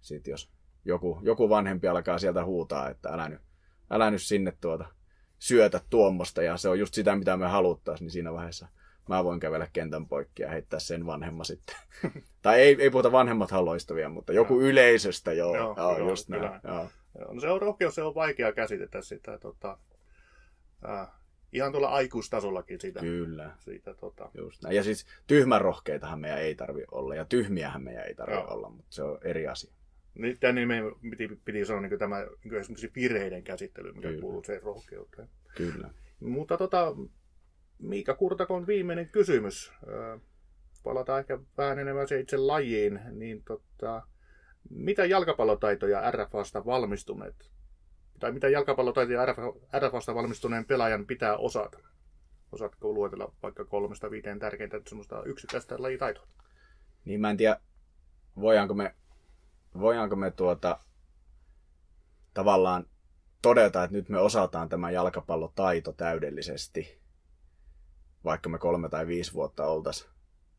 [0.00, 0.52] sitten jos
[0.84, 3.40] joku, joku vanhempi alkaa sieltä huutaa, että älä nyt,
[3.90, 4.84] älä nyt sinne tuota
[5.38, 8.68] syötä tuommoista ja se on just sitä, mitä me haluttaisiin, niin siinä vaiheessa
[9.08, 11.76] mä voin kävellä kentän poikki ja heittää sen vanhemman sitten.
[12.42, 14.60] tai ei, ei puhuta vanhemmat haloistavia, mutta joku no.
[14.60, 15.56] yleisöstä, joo.
[15.56, 16.42] joo, joo, joo just näin.
[16.42, 16.88] Joo.
[17.18, 19.38] Joo, no se on rohkeus, se on vaikea käsitetä sitä.
[19.38, 19.78] Tota,
[20.88, 21.08] äh,
[21.52, 23.00] ihan tuolla aikuistasollakin sitä.
[23.00, 23.50] Kyllä.
[23.58, 24.30] Siitä, tota...
[24.34, 24.76] Just näin.
[24.76, 28.94] Ja siis tyhmän rohkeitahan meidän ei tarvi olla, ja tyhmiähän meidän ei tarvi olla, mutta
[28.94, 29.72] se on eri asia.
[30.14, 34.20] Niin meidän piti, piti sanoa niin tämä niin esimerkiksi virheiden käsittely, mikä Kyllä.
[34.20, 35.28] kuuluu sen rohkeuteen.
[35.56, 35.90] Kyllä.
[36.20, 36.94] Mutta tota,
[37.78, 39.72] Miika Kurtakon viimeinen kysymys.
[40.84, 43.00] Palataan ehkä vähän enemmän se itse lajiin.
[43.10, 44.02] Niin tota,
[44.70, 47.50] mitä jalkapallotaitoja RFAsta valmistuneet,
[48.18, 49.26] tai mitä jalkapallotaitoja
[49.78, 51.78] RFAsta valmistuneen pelaajan pitää osata?
[52.52, 56.26] Osaatko luetella vaikka kolmesta viiteen tärkeintä semmoista yksittäistä lajitaitoa?
[57.04, 57.60] Niin mä en tiedä,
[58.40, 58.94] voidaanko me,
[59.78, 60.80] voidaanko me tuota,
[62.34, 62.86] tavallaan
[63.42, 67.00] todeta, että nyt me osataan tämä jalkapallotaito täydellisesti,
[68.24, 70.10] vaikka me kolme tai viisi vuotta oltaisiin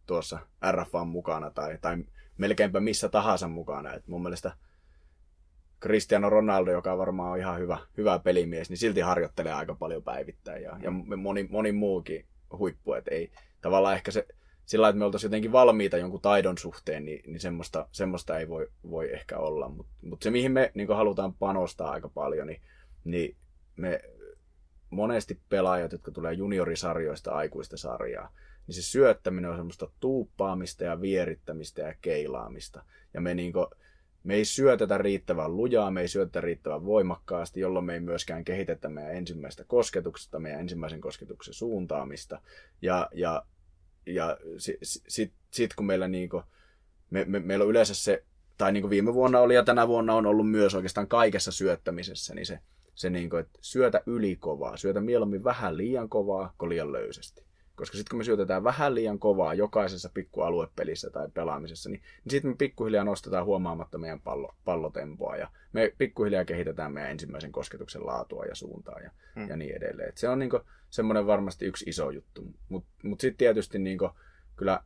[0.06, 0.40] tuossa
[0.72, 2.04] RFAn mukana tai, tai
[2.38, 3.94] melkeinpä missä tahansa mukana.
[3.94, 4.52] Et mun mielestä
[5.82, 10.64] Cristiano Ronaldo, joka varmaan on ihan hyvä, hyvä pelimies, niin silti harjoittelee aika paljon päivittäin
[10.64, 12.26] ja, ja moni, moni muukin
[12.58, 12.94] huippu.
[12.94, 14.28] Et ei, tavallaan ehkä se,
[14.66, 18.68] sillä että me oltaisiin jotenkin valmiita jonkun taidon suhteen, niin, niin semmoista, semmoista ei voi,
[18.90, 19.70] voi ehkä olla.
[19.70, 22.62] Mutta mut se, mihin me niin halutaan panostaa aika paljon, niin,
[23.04, 23.36] niin
[23.76, 24.02] me
[24.90, 28.32] monesti pelaajat, jotka tulee juniorisarjoista aikuista sarjaa,
[28.68, 32.84] niin se syöttäminen on semmoista tuuppaamista ja vierittämistä ja keilaamista.
[33.14, 33.68] Ja me, niin kuin,
[34.24, 38.90] me ei syötetä riittävän lujaa, me ei syötetä riittävän voimakkaasti, jolloin me ei myöskään kehitetä
[38.90, 42.42] meidän ensimmäistä kosketuksesta, meidän ensimmäisen kosketuksen suuntaamista.
[42.82, 43.46] Ja, ja,
[44.06, 46.44] ja sitten sit, sit, kun meillä, niin kuin,
[47.10, 48.24] me, me, meillä on yleensä se,
[48.58, 52.36] tai niin kuin viime vuonna oli ja tänä vuonna on ollut myös oikeastaan kaikessa syöttämisessä,
[52.36, 52.60] niin se,
[52.96, 57.49] se niin kuin, että syötä ylikovaa, syötä mieluummin vähän liian kovaa kuin liian löysästi.
[57.80, 62.52] Koska sitten kun me syötetään vähän liian kovaa jokaisessa pikkualuepelissä tai pelaamisessa, niin, niin sitten
[62.52, 68.46] me pikkuhiljaa nostetaan huomaamatta meidän pallo, pallotempoa ja me pikkuhiljaa kehitetään meidän ensimmäisen kosketuksen laatua
[68.46, 69.50] ja suuntaa ja, hmm.
[69.50, 70.10] ja niin edelleen.
[70.10, 70.60] Et se on niinku
[70.90, 72.46] semmoinen varmasti yksi iso juttu.
[72.70, 74.10] Mutta mut sitten tietysti niinku,
[74.56, 74.84] kyllä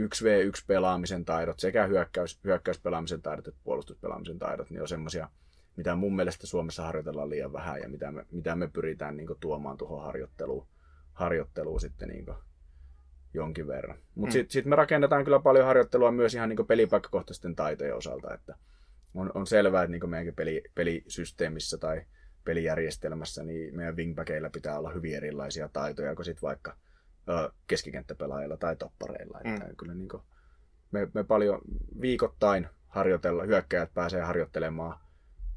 [0.00, 5.28] 1v1 pelaamisen taidot, sekä hyökkäys, hyökkäyspelaamisen taidot että puolustuspelaamisen taidot, niin on semmoisia,
[5.76, 9.76] mitä mun mielestä Suomessa harjoitellaan liian vähän ja mitä me, mitä me pyritään niinku tuomaan
[9.76, 10.66] tuohon harjoitteluun
[11.16, 12.26] harjoittelua sitten niin
[13.34, 13.98] jonkin verran.
[14.14, 14.32] Mutta mm.
[14.32, 18.54] sitten sit me rakennetaan kyllä paljon harjoittelua myös ihan niin pelipaikkakohtaisten taitojen osalta, että
[19.14, 22.02] on, on selvää, että niin meidänkin peli, pelisysteemissä tai
[22.44, 26.76] pelijärjestelmässä, niin meidän wingbackeilla pitää olla hyvin erilaisia taitoja kuin sitten vaikka
[27.28, 29.40] ö, keskikenttäpelaajilla tai toppareilla.
[29.44, 29.54] Mm.
[29.54, 30.22] Että kyllä niin kuin,
[30.90, 31.60] me, me paljon
[32.00, 34.98] viikoittain harjoitella, hyökkäjät pääsee harjoittelemaan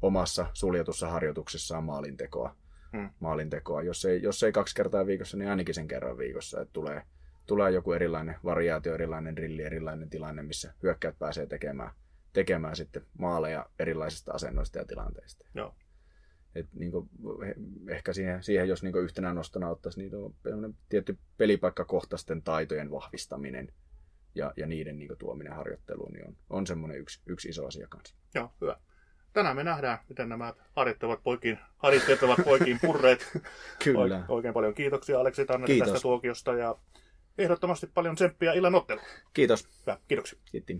[0.02, 2.56] omassa suljetussa harjoituksessaan maalintekoa
[2.92, 3.10] hmm.
[3.20, 3.82] maalintekoa.
[3.82, 6.60] Jos ei, jos ei kaksi kertaa viikossa, niin ainakin sen kerran viikossa.
[6.60, 7.02] Että tulee,
[7.46, 11.90] tulee joku erilainen variaatio, erilainen drilli, erilainen tilanne, missä hyökkäät pääsee tekemään,
[12.32, 15.46] tekemään sitten maaleja erilaisista asennoista ja tilanteista.
[15.54, 15.74] Joo.
[16.54, 17.10] Et niin kuin,
[17.88, 23.72] ehkä siihen, siihen, jos niin yhtenä nostona ottaisi, niin on tietty pelipaikkakohtaisten taitojen vahvistaminen
[24.34, 28.16] ja, ja niiden niin tuominen harjoitteluun niin on, on semmoinen yksi, yksi iso asia kanssa.
[28.34, 28.76] Joo, hyvä
[29.32, 31.58] tänään me nähdään, miten nämä harjoittavat poikiin,
[32.22, 33.30] ovat poikiin purreet.
[33.84, 34.24] Kyllä.
[34.28, 36.76] Oikein paljon kiitoksia Aleksi Tanneri tästä tuokiosta ja
[37.38, 39.00] ehdottomasti paljon tsemppiä illan ottelu.
[39.32, 39.68] Kiitos.
[39.86, 40.38] Hyvä, kiitoksia.
[40.52, 40.76] Kiitos.